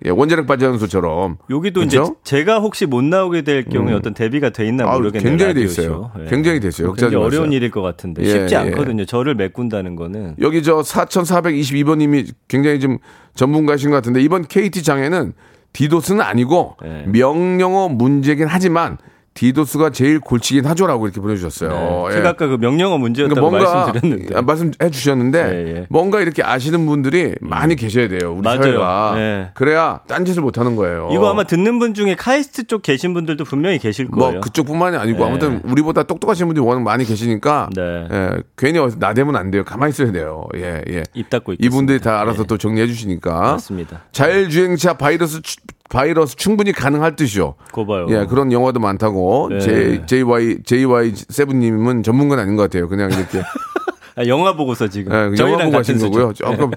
예, 0.05 0.09
원자력 0.09 0.47
발전 0.47 0.77
소처럼. 0.77 1.37
여기도 1.49 1.81
그쵸? 1.81 2.01
이제 2.03 2.13
제가 2.23 2.59
혹시 2.59 2.85
못 2.85 3.03
나오게 3.03 3.41
될 3.43 3.65
경우에 3.65 3.93
어떤 3.93 4.13
대비가 4.13 4.49
돼 4.49 4.67
있나 4.67 4.85
아, 4.85 4.93
모르겠네요. 4.95 5.29
굉장히 5.29 5.53
돼. 5.53 5.61
있어요. 5.61 6.11
예. 6.19 6.25
굉장히 6.25 6.59
돼 6.59 6.67
있어요. 6.69 6.93
굉장히 6.93 7.15
어려운. 7.23 7.51
일일 7.51 7.71
것 7.71 7.81
같은데 7.81 8.23
예, 8.23 8.29
쉽지 8.29 8.55
예. 8.55 8.59
않거든요. 8.59 9.05
저를 9.05 9.35
메꾼다는 9.35 9.95
거는 9.95 10.35
여기 10.41 10.61
저 10.63 10.77
4422번님이 10.81 12.31
굉장히 12.47 12.79
좀 12.79 12.97
전문가신 13.35 13.89
것 13.89 13.95
같은데 13.97 14.21
이번 14.21 14.43
KT 14.43 14.83
장애는 14.83 15.33
디도스는 15.73 16.21
아니고 16.21 16.75
네. 16.81 17.05
명령어 17.07 17.87
문제긴 17.89 18.47
하지만 18.47 18.97
디도스가 19.37 19.91
제일 19.91 20.19
골치긴 20.19 20.65
하죠라고 20.65 21.05
이렇게 21.05 21.21
보내주셨어요. 21.21 21.69
네. 21.69 22.05
예. 22.09 22.11
제가 22.13 22.29
아까 22.29 22.47
그 22.47 22.57
명령어 22.59 22.97
문제였다고 22.97 23.35
그러니까 23.49 23.69
뭔가 23.71 23.85
말씀드렸는데. 23.85 24.35
아, 24.35 24.41
말씀해 24.41 24.89
주셨는데 24.91 25.39
예, 25.39 25.75
예. 25.75 25.85
뭔가 25.89 26.21
이렇게 26.21 26.41
아시는 26.43 26.85
분들이 26.87 27.35
많이 27.39 27.75
계셔야 27.75 28.07
돼요. 28.07 28.33
우리 28.33 28.41
맞아요. 28.41 28.61
사회가 28.63 29.13
예. 29.17 29.49
그래야 29.53 29.99
딴짓을 30.07 30.41
못 30.41 30.57
하는 30.57 30.75
거예요. 30.75 31.09
이거 31.11 31.29
아마 31.29 31.43
듣는 31.43 31.77
분 31.77 31.93
중에 31.93 32.15
카이스트 32.15 32.65
쪽 32.65 32.81
계신 32.81 33.13
분들도 33.13 33.43
분명히 33.43 33.77
계실 33.77 34.09
거예요. 34.09 34.31
뭐 34.33 34.41
그쪽뿐만이 34.41 34.97
아니고 34.97 35.21
예. 35.23 35.27
아무튼 35.27 35.61
우리보다 35.63 36.03
똑똑하신 36.03 36.47
분들이 36.47 36.65
워낙 36.65 36.81
많이 36.81 37.05
계시니까 37.05 37.69
네. 37.75 38.07
예, 38.11 38.29
괜히 38.57 38.79
어디서 38.79 38.97
나대면 38.99 39.35
안 39.35 39.51
돼요. 39.51 39.63
가만히 39.63 39.91
있어야 39.91 40.11
돼요. 40.11 40.47
예, 40.55 40.81
예. 40.89 41.03
입 41.13 41.29
닫고 41.29 41.53
있겠습니다. 41.53 41.63
이분들이 41.75 42.01
다 42.01 42.19
알아서 42.21 42.41
예. 42.41 42.47
또 42.47 42.57
정리해 42.57 42.87
주시니까. 42.87 43.39
맞습니다. 43.39 44.01
자율주행차 44.11 44.95
바이러스 44.97 45.41
추- 45.43 45.57
바이러스 45.89 46.35
충분히 46.35 46.71
가능할 46.71 47.15
듯이요. 47.15 47.55
그거 47.69 47.85
봐요. 47.85 48.07
예, 48.09 48.25
그런 48.25 48.51
영화도 48.51 48.79
많다고. 48.79 49.49
네. 49.51 49.59
J, 49.59 50.05
JY, 50.05 50.57
JY 50.65 51.13
세븐님은 51.29 52.03
전문가는 52.03 52.43
아닌 52.43 52.55
것 52.55 52.63
같아요. 52.63 52.87
그냥 52.89 53.11
이렇게. 53.11 53.41
아, 54.15 54.25
영화 54.25 54.55
보고서 54.55 54.87
지금 54.87 55.13
예, 55.13 55.37
영화 55.39 55.63
보고 55.63 55.77
하신. 55.77 55.99
거고요. 55.99 56.33
조금 56.33 56.71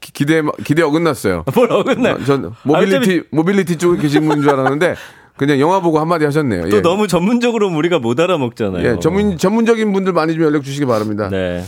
기- 0.00 0.12
기대, 0.12 0.42
기대 0.64 0.82
어긋났어요. 0.82 1.44
뭘 1.54 1.72
어긋나요? 1.72 2.14
어, 2.16 2.24
전 2.24 2.52
모빌리티, 2.62 3.24
모빌리티 3.30 3.78
쪽에 3.78 4.00
계신 4.02 4.26
분인 4.28 4.42
줄 4.42 4.50
알았는데 4.50 4.94
그냥 5.36 5.58
영화 5.60 5.80
보고 5.80 5.98
한마디 5.98 6.24
하셨네요. 6.26 6.68
또 6.68 6.76
예. 6.76 6.82
너무 6.82 7.08
전문적으로 7.08 7.68
우리가 7.68 7.98
못 8.00 8.20
알아먹잖아요. 8.20 8.86
예, 8.86 8.98
전문, 9.00 9.38
전문적인 9.38 9.92
분들 9.94 10.12
많이 10.12 10.34
좀 10.34 10.42
연락 10.42 10.62
주시기 10.62 10.84
바랍니다. 10.84 11.28
네. 11.30 11.64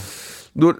노, 0.52 0.74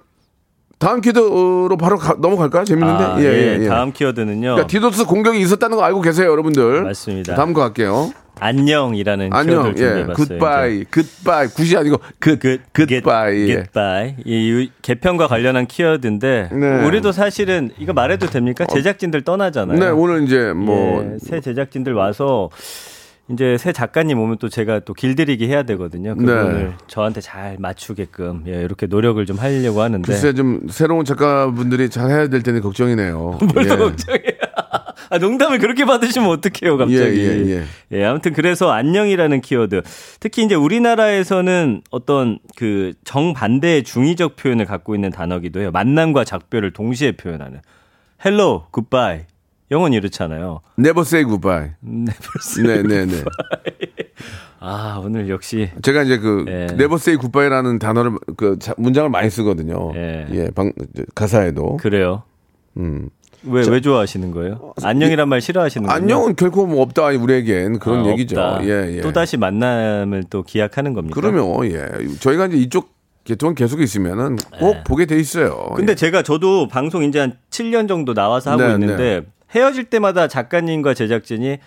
다음 0.79 1.01
키워드로 1.01 1.77
바로 1.81 1.97
가- 1.97 2.17
넘어갈까요? 2.19 2.65
재밌는데? 2.65 3.05
아, 3.05 3.17
예, 3.21 3.25
예, 3.25 3.59
예, 3.59 3.65
예. 3.65 3.69
다음 3.69 3.93
키워드는요. 3.93 4.41
그러니까 4.43 4.67
디도스 4.67 5.07
공격이 5.07 5.41
있었다는 5.41 5.77
거 5.77 5.83
알고 5.85 6.03
계세요, 6.03 6.31
여러분들. 6.31 6.83
맞습니다. 6.83 7.35
다음 7.35 7.55
거 7.55 7.63
갈게요. 7.63 8.13
안녕이라는 8.39 9.31
안녕. 9.33 9.63
키워드를 9.73 9.87
예. 9.87 9.95
준비해봤어요. 10.15 10.39
굿바이. 10.39 10.85
Goodbye. 10.91 11.47
Good이 11.49 11.77
아니고 11.79 11.97
good. 12.21 12.39
Goodbye. 12.75 13.49
예. 13.49 13.63
Goodbye. 13.63 14.15
이, 14.27 14.35
이 14.65 14.71
개편과 14.83 15.29
관련한 15.29 15.67
키워드인데 15.67 16.51
네. 16.53 16.85
우리도 16.85 17.13
사실은 17.13 17.71
이거 17.79 17.95
말해도 17.95 18.27
됩니까? 18.27 18.67
제작진들 18.67 19.23
떠나잖아요. 19.23 19.79
네, 19.79 19.89
오늘 19.89 20.25
이제 20.25 20.53
뭐 20.55 21.03
예, 21.15 21.19
새 21.19 21.41
제작진들 21.41 21.95
와서 21.95 22.51
이제 23.31 23.59
새 23.59 23.73
작가님 23.73 24.19
오면 24.21 24.39
또 24.39 24.49
제가 24.49 24.81
또 24.81 24.95
길들이기 24.95 25.49
해야 25.49 25.65
되거든요. 25.65 26.15
그분을 26.15 26.69
네. 26.69 26.75
저한테 26.87 27.21
잘 27.21 27.57
맞추게끔 27.59 28.45
예, 28.47 28.63
이렇게 28.63 28.87
노력을 28.87 29.25
좀 29.27 29.37
하려고 29.37 29.83
하는데 29.83 30.07
글쎄 30.07 30.33
좀 30.33 30.61
새로운 30.71 31.05
작가분들이 31.05 31.91
잘 31.91 32.11
해야 32.11 32.29
될 32.29 32.43
텐데 32.43 32.61
걱정이네요. 32.61 33.39
뭘 33.53 33.65
예. 33.65 33.69
또 33.69 33.79
걱정해요. 33.79 34.37
아, 35.11 35.19
농담을 35.19 35.59
그렇게 35.59 35.85
받으시면 35.85 36.29
어떡해요, 36.31 36.79
갑자기. 36.79 37.21
예, 37.21 37.47
예, 37.47 37.65
예, 37.93 38.05
아무튼 38.05 38.33
그래서 38.33 38.73
안녕이라는 38.73 39.41
키워드. 39.41 39.83
특히 40.19 40.45
이제 40.45 40.57
우리나라에서는 40.57 41.83
어떤 41.91 42.39
그 42.57 42.93
정반대의 43.05 43.85
중의적 43.85 44.35
표현을 44.35 44.65
갖고 44.65 44.97
있는 44.97 45.11
단어기도 45.11 45.61
해요. 45.61 45.71
만남과 45.73 46.25
작별을 46.25 46.73
동시에 46.73 47.13
표현하는. 47.13 47.61
Hello, 48.25 48.67
goodbye. 48.73 49.27
영어는 49.71 49.97
이렇잖아요. 49.97 50.61
Never 50.79 51.03
say 51.03 51.25
goodbye. 51.25 51.71
네, 51.81 52.13
벌써. 52.33 52.63
네, 52.63 52.83
네, 52.83 53.07
네. 53.07 53.25
아, 54.61 55.01
오늘 55.05 55.29
역시. 55.29 55.71
제가 55.83 56.03
이제 56.03 56.19
그 56.19 56.45
예. 56.49 56.53
Never 56.73 56.95
say 56.97 57.19
goodbye라는 57.19 57.79
단어를 57.79 58.13
그 58.37 58.59
자- 58.59 58.75
문장을 58.79 59.09
많이 59.11 59.29
쓰거든요. 59.31 59.93
예. 59.95 60.27
예, 60.33 60.51
방 60.51 60.73
가사에도. 61.15 61.77
그래요. 61.79 62.23
음. 62.77 63.09
왜, 63.45 63.65
왜 63.69 63.81
좋아하시는 63.81 64.31
거예요? 64.33 64.73
안녕이란 64.83 65.29
말 65.29 65.41
싫어하시는 65.41 65.87
거예요? 65.87 65.97
안녕은 66.03 66.37
결코 66.37 66.67
뭐 66.67 66.83
없다 66.83 67.07
우리에겐 67.09 67.79
그런 67.79 68.07
아, 68.07 68.11
얘기죠. 68.11 68.59
예, 68.63 68.97
예. 68.97 69.01
또다시 69.03 69.37
만남을 69.37 70.25
또 70.31 70.43
기약하는 70.43 70.95
겁니까? 70.95 71.21
그러면 71.21 71.65
예. 71.71 71.87
저희가 72.19 72.47
이제 72.47 72.57
이쪽 72.57 72.97
계통은 73.25 73.55
계속 73.55 73.81
있으면은 73.83 74.37
꼭 74.59 74.83
보게 74.85 75.05
돼 75.07 75.19
있어요. 75.19 75.71
근데 75.77 75.93
예. 75.93 75.97
제가 75.97 76.23
저도 76.23 76.67
방송 76.67 77.05
이제 77.05 77.21
한 77.21 77.35
7년 77.51 77.87
정도 77.89 78.15
나와서 78.15 78.53
하고 78.53 78.63
네, 78.67 78.73
있는데 78.73 79.23
헤어질 79.55 79.85
때마다 79.85 80.29
작가님과 80.29 80.95
제작진이 80.95 81.59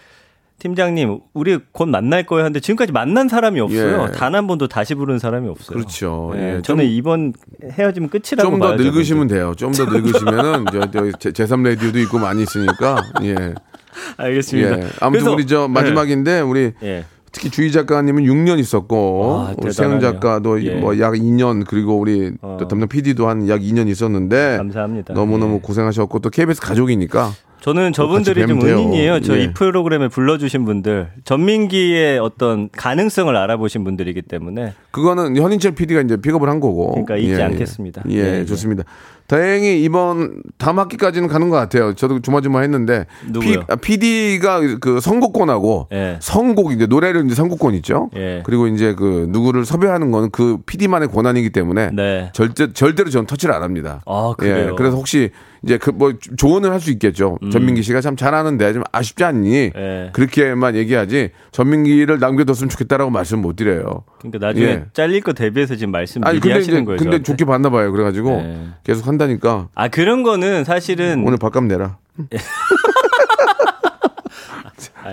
팀장님 0.60 1.20
우리 1.34 1.58
곧 1.72 1.88
만날 1.88 2.26
거예요 2.26 2.44
하는데 2.44 2.60
지금까지 2.60 2.92
만난 2.92 3.30
사람이 3.30 3.62
없어요. 3.62 4.08
예. 4.10 4.18
단한 4.18 4.46
번도 4.46 4.68
다시 4.68 4.94
부른 4.94 5.18
사람이 5.18 5.48
없어요. 5.48 5.78
그렇죠. 5.78 6.34
예, 6.36 6.58
예, 6.58 6.62
저는 6.62 6.84
이번 6.86 7.34
헤어지면 7.72 8.10
끝이라고 8.10 8.50
좀 8.52 8.60
더. 8.60 8.76
늙으시면 8.76 9.28
돼요. 9.28 9.54
좀 9.56 9.72
더 9.72 9.86
늙으시면은 9.86 10.66
저, 10.72 10.92
저 10.92 11.12
제- 11.18 11.32
제3 11.32 11.64
라디오도 11.66 12.00
있고 12.00 12.20
많이 12.20 12.44
있으니까 12.44 13.02
예. 13.24 13.54
알겠습니다. 14.18 14.70
예. 14.70 14.74
아무튼 15.00 15.12
그래서- 15.24 15.32
우리 15.34 15.48
저 15.48 15.68
마지막인데 15.70 16.42
우리 16.42 16.74
예. 16.84 16.88
예. 16.88 17.06
특히 17.32 17.50
주희 17.52 17.72
작가님은 17.72 18.24
6년 18.24 18.60
있었고 18.60 19.46
아, 19.50 19.54
우리 19.56 19.72
세영. 19.72 20.00
작가도 20.02 20.62
예. 20.66 20.76
뭐약 20.76 21.14
2년 21.14 21.64
그리고 21.66 21.98
우리 21.98 22.34
어. 22.42 22.58
또 22.60 22.68
담당 22.68 22.90
PD도 22.90 23.30
한 23.30 23.48
약 23.48 23.62
2년 23.62 23.88
있었는데 23.88 24.58
감사합니다. 24.58 25.14
너무너무 25.14 25.56
예. 25.56 25.60
고생하셨고 25.60 26.20
또 26.20 26.30
KBS 26.30 26.60
가족이니까 26.60 27.32
저는 27.62 27.94
저분들이 27.94 28.48
좀. 28.48 28.62
은인이에요. 28.62 29.20
저 29.22 29.38
예. 29.38 29.44
이 29.44 29.54
프로그램에 29.54 30.08
불러주신 30.08 30.66
분들 30.66 31.10
전민기의 31.24 32.20
어떤 32.20 32.70
가능성을 32.72 33.36
알아보신 33.36 33.84
분들이기 33.84 34.22
때문에 34.22 34.74
그거는 34.92 35.36
현인철 35.36 35.72
PD가 35.76 36.02
이제 36.02 36.18
픽업을 36.18 36.48
한 36.50 36.60
거고. 36.60 36.92
그러니까 36.92 37.18
잊지 37.18 37.42
않겠습니다. 37.42 38.04
예, 38.10 38.16
예, 38.16 38.40
예. 38.40 38.46
좋습니다. 38.46 38.84
다행히 39.30 39.84
이번 39.84 40.42
다음 40.58 40.80
학기까지는 40.80 41.28
가는 41.30 41.50
것 41.50 41.56
같아요. 41.56 41.94
저도 41.94 42.20
조마조마 42.20 42.62
했는데 42.62 43.06
누구요? 43.28 43.64
PD가 43.80 44.60
그 44.82 45.00
선곡권하고 45.00 45.88
예. 45.94 46.18
선곡 46.20 46.72
이제 46.72 46.88
노래를 46.88 47.26
이제 47.26 47.36
선곡권 47.36 47.76
있죠. 47.76 48.10
예. 48.16 48.42
그리고 48.44 48.66
이제 48.68 48.96
그 48.96 49.28
누구를 49.30 49.66
섭외하는 49.66 50.12
건 50.12 50.30
그 50.32 50.58
PD만의 50.66 51.10
권한이기 51.10 51.52
때문에 51.52 51.92
네. 51.94 52.30
절대 52.34 52.72
절대로 52.74 53.10
저는 53.10 53.26
터치를 53.28 53.54
안 53.54 53.64
합니다. 53.64 54.02
아, 54.06 54.34
그래요? 54.38 54.70
예, 54.72 54.72
그래서 54.76 54.96
혹시 54.98 55.30
이제 55.64 55.78
그 55.78 55.92
뭐 55.92 56.14
조언을 56.38 56.72
할 56.72 56.80
수 56.80 56.90
있겠죠. 56.92 57.38
전민기 57.52 57.84
씨가 57.84 58.00
참 58.02 58.16
잘하는데 58.16 58.72
좀 58.74 58.84
아쉽지 58.92 59.24
않니? 59.26 59.66
음. 59.68 59.72
예. 59.76 60.10
그렇게만 60.14 60.76
얘기하지 60.76 61.32
전민기를 61.52 62.20
남겨뒀으면 62.20 62.70
좋겠다라고 62.70 63.12
말씀 63.12 63.42
못 63.42 63.56
드려요. 63.58 64.04
그러니까 64.20 64.48
나중에 64.48 64.66
예. 64.66 64.86
잘릴 64.94 65.22
거 65.22 65.34
대비해서 65.34 65.76
지금 65.76 65.92
말씀 65.92 66.24
아니 66.26 66.36
미리 66.36 66.42
근데 66.42 66.56
하시는 66.56 66.78
이제 66.80 66.86
거예요. 66.86 66.98
근데 66.98 67.10
저한테? 67.12 67.24
좋게 67.24 67.46
봤나 67.46 67.70
봐요. 67.70 67.92
그래가지고 67.92 68.30
네. 68.42 68.68
계속 68.86 69.08
한 69.08 69.19
다니까 69.20 69.68
아 69.76 69.88
그런 69.88 70.24
거는 70.24 70.64
사실은 70.64 71.24
오늘 71.26 71.38
밥값 71.38 71.66
내라. 71.66 71.98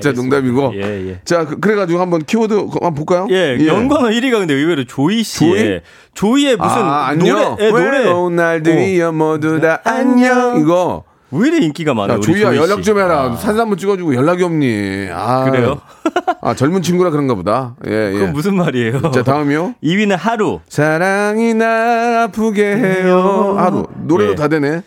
자. 0.01 0.13
농담이고. 0.13 0.73
예, 0.75 1.09
예. 1.09 1.21
자 1.25 1.45
그, 1.45 1.69
래가지고 1.69 2.01
한번 2.01 2.25
키워드 2.25 2.55
한번 2.55 2.95
볼까요? 2.95 3.27
예, 3.31 3.59
연관어 3.67 4.09
1위가 4.09 4.39
근데 4.39 4.55
의외로 4.55 4.85
조이 4.85 5.23
씨의 5.23 5.83
조이? 6.15 6.47
의 6.47 6.57
무슨 6.57 6.83
아, 6.83 7.09
안녕. 7.09 7.57
노래, 7.57 7.67
예, 7.67 7.71
노래. 7.71 7.99
외로운 7.99 8.37
날들이여 8.37 9.13
모두 9.13 9.61
다 9.61 9.81
안녕. 9.85 10.61
이거. 10.61 11.05
왜 11.33 11.49
이래 11.49 11.59
인기가 11.65 11.93
많아요? 11.95 12.19
야, 12.19 12.21
조이야 12.21 12.49
조이 12.51 12.57
연락 12.59 12.77
씨? 12.77 12.83
좀 12.83 12.99
해라. 12.99 13.33
아, 13.33 13.37
사진 13.37 13.61
한번 13.61 13.77
찍어주고 13.79 14.15
연락이 14.15 14.43
없니? 14.45 15.09
아, 15.13 15.45
그래요? 15.51 15.81
아 16.41 16.55
젊은 16.55 16.83
친구라 16.83 17.11
그런가 17.11 17.35
보다. 17.35 17.75
예, 17.89 18.11
예. 18.11 18.13
그건 18.13 18.33
무슨 18.33 18.55
말이에요? 18.57 19.11
자 19.11 19.23
다음이요. 19.25 19.75
2위는 19.83 20.17
하루. 20.17 20.61
사랑이 20.69 21.55
날 21.55 22.19
아프게 22.19 22.65
해요. 22.77 23.57
하루 23.59 23.87
노래도 24.05 24.33
예. 24.33 24.35
다 24.37 24.49
되네. 24.49 24.83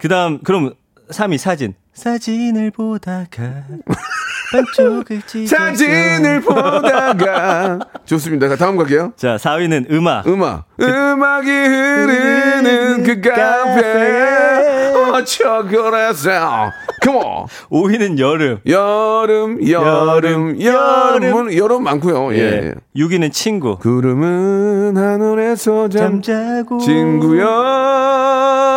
그다음 0.00 0.40
그럼 0.42 0.72
3위 1.10 1.36
사진. 1.38 1.74
사진을 1.92 2.70
보다가 2.72 3.64
반쪽을 4.52 5.22
찍었어. 5.26 5.56
사진을 5.56 6.40
보다가 6.42 7.78
좋습니다. 8.04 8.54
다음 8.56 8.76
갈게요. 8.76 9.12
자, 9.16 9.36
4위는 9.36 9.90
음악. 9.90 10.26
음악. 10.26 10.64
음악이 10.80 11.50
흐르는 11.50 13.02
그 13.02 13.20
카페. 13.20 14.85
어쩌 15.16 15.62
그래서. 15.64 16.30
컴온. 17.02 17.46
5위는 17.70 18.18
여름. 18.18 18.58
여름, 18.66 19.68
여름, 19.68 20.60
여름, 20.60 20.60
여름은 20.62 21.56
여름 21.56 21.82
많고요. 21.84 22.34
예. 22.34 22.38
예. 22.38 22.74
6위는 22.96 23.32
친구. 23.32 23.78
구름은 23.78 24.96
하늘에서 24.96 25.88
잠 25.88 26.20
잠자고 26.22 26.78
친구야. 26.80 27.46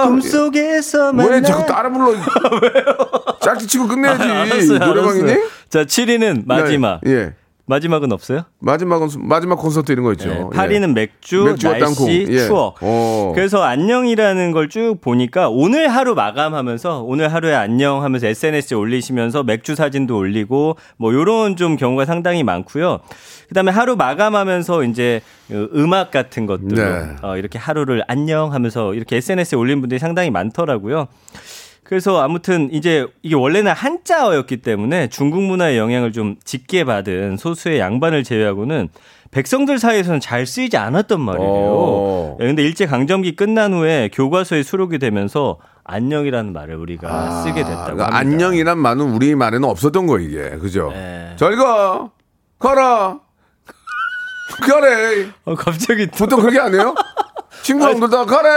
꿈속에서 0.08 1.14
만나 1.14 1.30
왜 1.36 1.42
자꾸 1.42 1.66
따라 1.66 1.92
불러? 1.92 2.14
짝지 3.42 3.68
치고 3.68 3.88
끝내야지. 3.88 4.24
알았어요, 4.30 4.80
노래방이니? 4.80 5.32
알았어요. 5.32 5.48
자, 5.70 5.84
7위는 5.84 6.44
마지막. 6.46 7.00
네, 7.04 7.12
예. 7.12 7.34
마지막은 7.74 8.12
없어요? 8.12 8.46
마지막은 8.62 9.10
마지막 9.20 9.58
콘서트 9.58 9.92
이런 9.92 10.04
거 10.04 10.12
있죠. 10.14 10.28
네, 10.28 10.40
예. 10.40 10.44
8위는 10.58 10.94
맥주, 10.94 11.44
맥주와 11.44 11.74
날씨, 11.78 11.86
땅콩. 11.86 12.10
예. 12.12 12.48
추억. 12.48 12.78
어. 12.82 13.32
그래서 13.36 13.62
안녕이라는 13.62 14.52
걸 14.52 14.70
쭉 14.70 14.98
보니까 15.02 15.50
오늘 15.50 15.88
하루 15.88 16.14
마감하면서 16.16 17.04
오늘 17.04 17.32
하루에 17.34 17.54
안녕 17.56 18.04
하면서 18.04 18.26
SNS에 18.28 18.76
올리시면서 18.76 19.44
맥주 19.44 19.74
사진도 19.76 20.18
올리고 20.18 20.78
뭐 20.98 21.14
요런 21.14 21.56
좀 21.56 21.76
경우가 21.76 22.06
상당히 22.06 22.44
많고요. 22.44 23.00
그다음에 23.50 23.72
하루 23.72 23.96
마감하면서 23.96 24.84
이제 24.86 25.22
그 25.48 25.70
음악 25.76 26.10
같은 26.12 26.46
것들로 26.48 26.76
네. 26.76 27.16
어, 27.24 27.38
이렇게 27.38 27.58
하루를 27.60 28.04
안녕 28.08 28.52
하면서 28.54 28.94
이렇게 28.96 29.18
SNS에 29.18 29.58
올린 29.58 29.80
분들이 29.80 29.98
상당히 30.00 30.30
많더라고요. 30.32 31.08
그래서 31.90 32.22
아무튼 32.22 32.70
이제 32.72 33.08
이게 33.24 33.34
원래는 33.34 33.72
한자어였기 33.72 34.58
때문에 34.58 35.10
중국 35.10 35.42
문화의 35.42 35.80
영향을 35.80 36.12
좀 36.12 36.36
짙게 36.46 36.84
받은 36.84 37.38
소수의 37.38 37.80
양반을 37.80 38.24
제외하고는 38.24 38.90
백성들 39.32 39.80
사이에서는 39.80 40.20
잘 40.20 40.46
쓰이지 40.46 40.78
않았단 40.78 41.20
말이에요. 41.20 41.50
어. 41.50 42.38
예, 42.42 42.46
근데 42.46 42.62
일제 42.62 42.86
강점기 42.86 43.36
끝난 43.36 43.74
후에 43.74 44.12
교과서에 44.14 44.62
수록이 44.62 45.00
되면서 45.00 45.58
안녕이라는 45.84 46.54
말을 46.54 46.76
우리가 46.76 47.42
쓰게 47.42 47.64
됐다고 47.64 47.84
그러니까 47.86 48.04
합니다. 48.04 48.18
안녕이란 48.20 48.78
말은 48.78 49.02
우리 49.02 49.34
말에는 49.34 49.68
없었던 49.68 50.06
거 50.06 50.20
이게 50.20 50.58
그죠? 50.60 50.92
네. 50.94 51.34
잘 51.38 51.56
가, 51.56 52.12
가라, 52.60 53.20
가래. 54.62 55.28
어, 55.44 55.56
갑자기 55.56 56.06
또, 56.06 56.18
보통 56.20 56.42
그렇게 56.42 56.60
안 56.60 56.76
해요? 56.76 56.94
친구랑들 57.70 58.10
다 58.10 58.26
가래, 58.26 58.50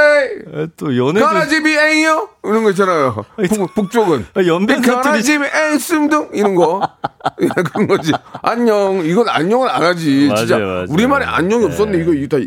아, 0.55 0.67
또 0.77 0.97
연애도 0.97 1.25
가라집이 1.25 1.77
앵이요 1.77 2.29
이런 2.45 2.65
거 2.65 2.71
있잖아요. 2.71 3.25
북, 3.49 3.75
북쪽은 3.75 4.27
아, 4.35 4.43
사투리 4.43 4.81
가라집이 4.81 5.45
앵승둥 5.45 6.31
이런 6.33 6.55
거 6.55 6.81
예, 7.43 7.49
그런 7.63 7.87
거지. 7.87 8.13
안녕 8.43 9.03
이건 9.05 9.29
안녕을 9.29 9.69
안 9.69 9.83
하지. 9.83 10.29
맞아요, 10.29 10.37
진짜 10.37 10.59
맞아요. 10.59 10.87
우리말에 10.89 11.27
안녕이 11.27 11.61
네. 11.67 11.67
없었네. 11.71 11.99
이거 11.99 12.15
이거 12.15 12.39
다 12.39 12.45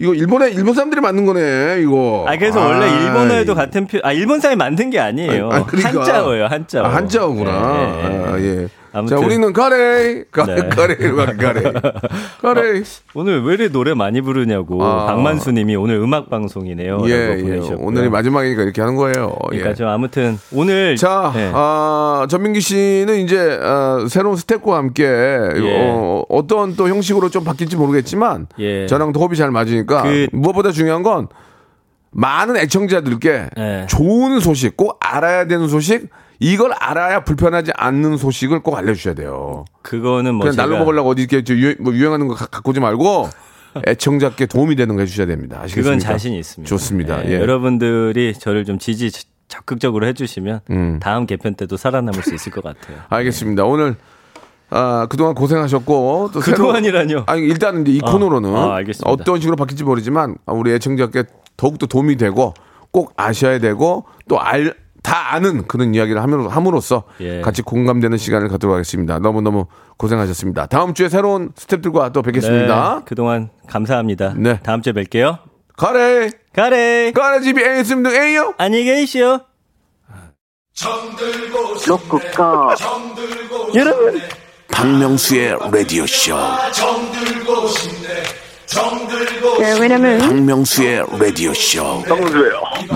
이거 0.00 0.14
일본에 0.14 0.50
일본 0.50 0.74
사람들이 0.74 1.00
만든 1.00 1.24
거네. 1.26 1.80
이거. 1.82 2.24
아 2.26 2.36
그래서 2.36 2.60
원래 2.60 2.86
아이. 2.86 3.04
일본어에도 3.04 3.54
같은 3.54 3.86
표, 3.86 3.98
아 4.02 4.12
일본 4.12 4.40
사람이 4.40 4.56
만든 4.58 4.90
게 4.90 4.98
아니에요. 4.98 5.50
아, 5.52 5.64
그러니까. 5.64 6.00
한자어예요, 6.00 6.46
한자어. 6.46 6.84
아, 6.84 6.94
한자어구나. 6.96 7.52
네, 7.76 8.08
네. 8.08 8.24
아, 8.26 8.38
예. 8.40 8.68
아무튼. 8.92 9.16
자, 9.16 9.24
우리는 9.24 9.52
가래, 9.52 10.24
가래, 10.30 10.54
네. 10.54 10.68
가래, 10.68 10.96
가래, 11.36 11.62
가래. 12.42 12.82
오늘 13.14 13.42
왜 13.42 13.54
이렇게 13.54 13.72
노래 13.72 13.94
많이 13.94 14.20
부르냐고 14.20 14.82
아. 14.84 15.06
박만수 15.06 15.52
님이 15.52 15.76
오늘 15.76 15.96
음악 15.96 16.28
방송이네요. 16.28 16.98
예, 17.06 17.10
예. 17.10 17.58
오늘이 17.78 18.08
마지막이니까 18.10 18.62
이렇게 18.62 18.80
하는 18.82 18.96
거예요. 18.96 19.34
그러니까 19.48 19.70
예. 19.70 19.74
저 19.74 19.86
아무튼 19.88 20.38
오늘 20.52 20.96
자, 20.96 21.32
네. 21.34 21.50
아, 21.54 22.26
전민기 22.28 22.60
씨는 22.60 23.16
이제 23.20 23.58
아, 23.62 24.04
새로운 24.08 24.36
스텝과 24.36 24.76
함께 24.76 25.06
어, 25.06 26.22
어떤 26.28 26.76
또 26.76 26.88
형식으로 26.88 27.30
좀 27.30 27.44
바뀔지 27.44 27.76
모르겠지만 27.76 28.46
예. 28.58 28.86
저랑 28.86 29.12
또 29.12 29.20
호흡이 29.20 29.36
잘 29.36 29.50
맞으니까 29.50 30.02
그- 30.02 30.28
무엇보다 30.32 30.70
중요한 30.70 31.02
건 31.02 31.28
많은 32.10 32.56
애청자들께 32.58 33.46
예. 33.56 33.86
좋은 33.88 34.38
소식, 34.40 34.76
꼭 34.76 34.98
알아야 35.00 35.46
되는 35.46 35.66
소식, 35.68 36.08
이걸 36.42 36.72
알아야 36.72 37.22
불편하지 37.24 37.70
않는 37.76 38.16
소식을 38.16 38.60
꼭 38.64 38.76
알려주셔야 38.76 39.14
돼요. 39.14 39.64
그거는 39.82 40.34
뭐 40.34 40.40
그냥 40.44 40.52
제가 40.56 40.66
날로 40.66 40.78
먹으려고 40.80 41.10
어디 41.10 41.22
이렇게 41.22 41.44
저 41.44 41.54
유행, 41.54 41.76
뭐 41.80 41.94
유행하는 41.94 42.26
거 42.26 42.34
가- 42.34 42.46
갖고 42.46 42.70
오지 42.70 42.80
말고 42.80 43.28
애청자께 43.86 44.46
도움이 44.46 44.74
되는 44.76 44.94
거 44.96 45.00
해주셔야 45.02 45.26
됩니다. 45.26 45.60
아시겠습니까? 45.62 45.82
그건 45.96 45.98
자신 46.00 46.34
있습니다. 46.34 46.68
좋습니다. 46.68 47.24
예, 47.26 47.30
예. 47.30 47.40
여러분들이 47.40 48.34
저를 48.34 48.64
좀 48.64 48.78
지지 48.78 49.10
적극적으로 49.46 50.04
해주시면 50.06 50.60
음. 50.70 50.98
다음 51.00 51.26
개편 51.26 51.54
때도 51.54 51.76
살아남을 51.76 52.22
수 52.22 52.34
있을 52.34 52.50
것 52.50 52.64
같아요. 52.64 52.98
알겠습니다. 53.08 53.64
오늘 53.64 53.94
아, 54.70 55.06
그동안 55.08 55.34
고생하셨고 55.34 56.30
또 56.32 56.40
그동안이라뇨? 56.40 57.24
아니 57.26 57.42
일단 57.42 57.82
이제 57.82 57.92
이 57.92 58.00
코너로는 58.00 58.54
아, 58.56 58.74
알겠습니다. 58.76 59.08
어떤 59.10 59.38
식으로 59.40 59.54
바뀔지 59.56 59.84
모르지만 59.84 60.36
우리 60.46 60.72
애청자께 60.72 61.24
더욱더 61.56 61.86
도움이 61.86 62.16
되고 62.16 62.52
꼭 62.90 63.12
아셔야 63.16 63.58
되고 63.58 64.06
또 64.28 64.38
알 64.38 64.74
다 65.02 65.34
아는 65.34 65.66
그런 65.66 65.94
이야기를 65.94 66.20
함으로- 66.22 66.48
함으로써 66.48 67.04
예. 67.20 67.40
같이 67.40 67.62
공감되는 67.62 68.16
시간을 68.18 68.48
갖도록 68.48 68.74
하겠습니다. 68.74 69.18
너무너무 69.18 69.66
고생하셨습니다. 69.98 70.66
다음 70.66 70.94
주에 70.94 71.08
새로운 71.08 71.50
스탭들과 71.52 72.12
또 72.12 72.22
뵙겠습니다. 72.22 72.96
네, 72.98 73.04
그동안 73.04 73.50
감사합니다. 73.68 74.34
네. 74.36 74.60
다음 74.62 74.80
주에 74.82 74.92
뵐게요. 74.92 75.38
가래 75.76 76.30
가래. 76.54 77.10
가래 77.12 77.40
집이 77.40 77.60
에이스님 77.62 78.02
등 78.04 78.12
에이요 78.14 78.54
안녕히 78.58 78.84
계시오. 78.84 79.40
박명수의 84.70 85.56
라디오 85.72 86.06
쇼. 86.06 86.36
네, 89.58 89.78
왜냐면 89.80 90.18
박명수의 90.18 91.04
라디오 91.18 91.52
쇼. 91.54 92.02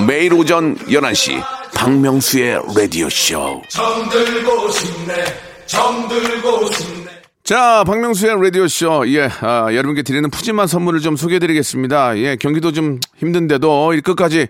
매일 0.07 0.33
오전 0.35 0.77
11시 0.77 1.43
박명수의 1.77 2.63
라디오 2.75 3.09
쇼. 3.11 3.63
자, 7.45 7.85
박명수의 7.87 8.43
라디오쇼. 8.43 9.05
예, 9.13 9.29
아, 9.41 9.69
여러분께 9.71 10.03
드리는 10.03 10.29
푸짐한 10.31 10.67
선물을 10.67 11.01
좀 11.01 11.17
소개해드리겠습니다. 11.17 12.19
예, 12.19 12.37
경기도 12.37 12.73
좀 12.73 12.99
힘든데도 13.19 13.95
이 13.95 14.01
끝까지 14.01 14.49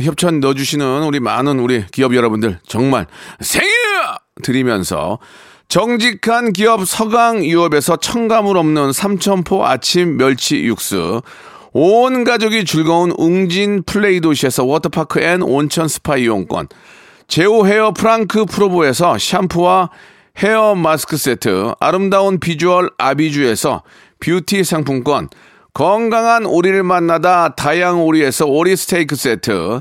협찬 0.00 0.40
넣어주시는 0.40 1.04
우리 1.04 1.20
많은 1.20 1.60
우리 1.60 1.84
기업 1.92 2.16
여러분들 2.16 2.58
정말 2.66 3.06
생일 3.40 3.70
드리면서 4.42 5.18
정직한 5.68 6.52
기업 6.52 6.84
서강유업에서 6.86 7.96
첨가물 7.96 8.56
없는 8.56 8.92
삼천포 8.92 9.64
아침 9.64 10.16
멸치 10.16 10.64
육수 10.64 11.22
온 11.72 12.24
가족이 12.24 12.64
즐거운 12.64 13.12
웅진 13.16 13.84
플레이 13.84 14.20
도시에서 14.20 14.64
워터파크 14.64 15.20
and 15.20 15.42
온천 15.42 15.88
스파 15.88 16.16
이용권 16.16 16.68
제오 17.28 17.66
헤어 17.66 17.92
프랑크 17.92 18.44
프로보에서 18.44 19.16
샴푸와 19.18 19.90
헤어 20.38 20.74
마스크 20.74 21.16
세트, 21.16 21.72
아름다운 21.78 22.40
비주얼 22.40 22.90
아비주에서 22.98 23.82
뷰티 24.20 24.64
상품권, 24.64 25.28
건강한 25.74 26.46
오리를 26.46 26.82
만나다 26.82 27.54
다향 27.54 28.02
오리에서 28.02 28.46
오리 28.46 28.76
스테이크 28.76 29.14
세트, 29.14 29.80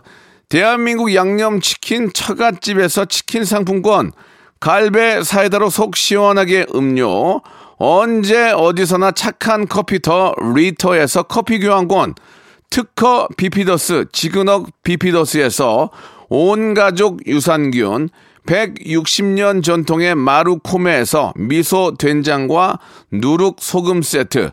대한민국 0.49 1.13
양념치킨 1.15 2.12
처갓집에서 2.13 3.06
치킨 3.06 3.45
상품권, 3.45 4.12
갈배 4.60 5.23
사이다로 5.23 5.69
속 5.69 5.95
시원하게 5.95 6.67
음료, 6.75 7.41
언제 7.84 8.52
어디서나 8.52 9.10
착한 9.10 9.67
커피 9.67 10.00
더 10.00 10.36
리터에서 10.54 11.24
커피 11.24 11.58
교환권, 11.58 12.13
특허 12.70 13.28
비피더스 13.36 14.06
지그넉 14.12 14.67
비피더스에서 14.84 15.89
온 16.30 16.76
가족 16.76 17.26
유산균 17.26 18.10
160년 18.46 19.63
전통의 19.63 20.13
마루코메에서 20.13 21.34
미소 21.36 21.96
된장과 21.98 22.78
누룩 23.12 23.56
소금 23.60 24.04
세트 24.04 24.52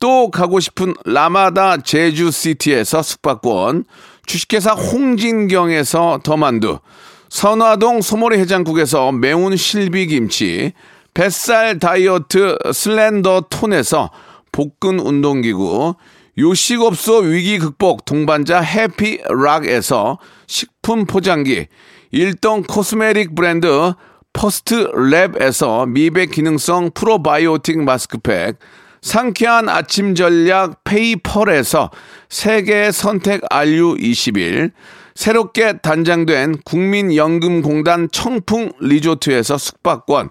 또 0.00 0.32
가고 0.32 0.58
싶은 0.58 0.94
라마다 1.04 1.76
제주시티에서 1.76 3.02
숙박권 3.02 3.84
주식회사 4.26 4.72
홍진경에서 4.72 6.22
더만두 6.24 6.80
선화동 7.28 8.02
소머리 8.02 8.38
해장국에서 8.38 9.12
매운 9.12 9.56
실비김치 9.56 10.72
뱃살 11.14 11.78
다이어트 11.78 12.58
슬렌더 12.72 13.46
톤에서 13.48 14.10
복근 14.50 14.98
운동기구 14.98 15.94
요식업소 16.36 17.18
위기 17.18 17.58
극복 17.58 18.04
동반자 18.04 18.60
해피락에서 18.60 20.18
식품 20.46 21.06
포장기 21.06 21.68
일동 22.10 22.62
코스메틱 22.64 23.34
브랜드 23.34 23.92
퍼스트 24.32 24.90
랩에서 24.90 25.88
미백 25.88 26.32
기능성 26.32 26.90
프로바이오틱 26.94 27.82
마스크팩 27.82 28.58
상쾌한 29.00 29.68
아침 29.68 30.14
전략 30.14 30.82
페이펄에서 30.82 31.90
세계 32.28 32.90
선택 32.90 33.42
RU21 33.42 34.72
새롭게 35.14 35.78
단장된 35.78 36.62
국민연금공단 36.64 38.08
청풍 38.10 38.72
리조트에서 38.80 39.56
숙박권 39.58 40.30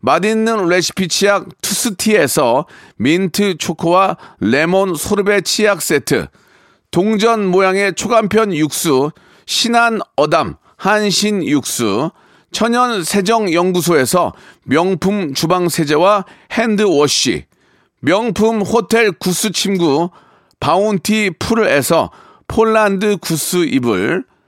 맛있는 0.00 0.68
레시피 0.68 1.08
치약 1.08 1.48
투스티에서 1.60 2.66
민트 2.96 3.58
초코와 3.58 4.16
레몬 4.40 4.94
소르베 4.94 5.40
치약 5.40 5.82
세트 5.82 6.28
동전 6.90 7.46
모양의 7.46 7.94
초간편 7.94 8.54
육수 8.54 9.10
신한 9.46 10.00
어담 10.16 10.56
한신 10.76 11.44
육수 11.44 12.10
천연 12.52 13.02
세정 13.02 13.52
연구소에서 13.52 14.32
명품 14.64 15.34
주방 15.34 15.68
세제와 15.68 16.24
hand 16.52 16.99
wash 16.99 17.46
명품 18.00 18.62
호텔 18.62 19.10
goose 19.12 19.50
침구 19.50 20.10
바운티 20.60 21.32
풀에서 21.38 22.10
폴란드 22.46 23.18
구스 23.18 23.64
이불 23.64 24.24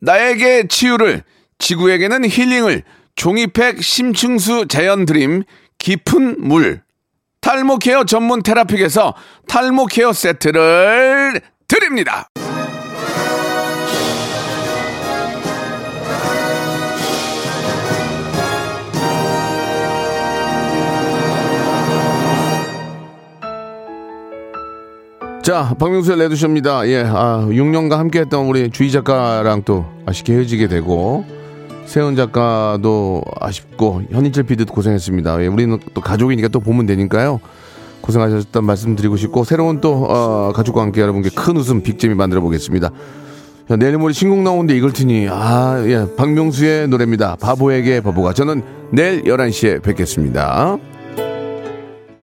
나에게 0.00 0.68
치유를, 0.68 1.22
지구에게는 1.58 2.28
힐링을, 2.28 2.82
종이팩 3.16 3.82
심층수 3.82 4.66
자연 4.68 5.06
드림, 5.06 5.44
깊은 5.78 6.36
물. 6.40 6.82
탈모 7.40 7.78
케어 7.78 8.04
전문 8.04 8.42
테라픽에서 8.42 9.14
탈모 9.48 9.86
케어 9.86 10.12
세트를 10.12 11.40
드립니다. 11.68 12.28
자, 25.46 25.76
박명수의 25.78 26.18
레드쇼입니다. 26.18 26.88
예, 26.88 27.04
아, 27.06 27.46
6년간 27.48 27.98
함께 27.98 28.18
했던 28.18 28.46
우리 28.46 28.68
주희 28.68 28.90
작가랑 28.90 29.62
또 29.64 29.84
아쉽게 30.04 30.32
헤어지게 30.32 30.66
되고, 30.66 31.24
세은 31.84 32.16
작가도 32.16 33.22
아쉽고, 33.40 34.02
현인철 34.10 34.42
PD도 34.42 34.74
고생했습니다. 34.74 35.44
예, 35.44 35.46
우리는 35.46 35.78
또 35.94 36.00
가족이니까 36.00 36.48
또 36.48 36.58
보면 36.58 36.86
되니까요. 36.86 37.38
고생하셨다는 38.00 38.66
말씀 38.66 38.96
드리고 38.96 39.16
싶고, 39.16 39.44
새로운 39.44 39.80
또, 39.80 40.06
어, 40.08 40.52
가족과 40.52 40.82
함께 40.82 41.00
여러분께 41.00 41.30
큰 41.32 41.56
웃음, 41.56 41.80
빅잼이 41.80 42.16
만들어 42.16 42.40
보겠습니다. 42.40 42.90
야, 43.70 43.76
내일 43.76 43.98
모레 43.98 44.14
신곡 44.14 44.40
나오는데 44.40 44.76
이걸 44.76 44.92
트니, 44.92 45.28
아, 45.30 45.80
예, 45.86 46.08
박명수의 46.16 46.88
노래입니다. 46.88 47.36
바보에게 47.36 48.00
바보가. 48.00 48.32
저는 48.32 48.64
내일 48.90 49.22
11시에 49.22 49.80
뵙겠습니다. 49.80 50.76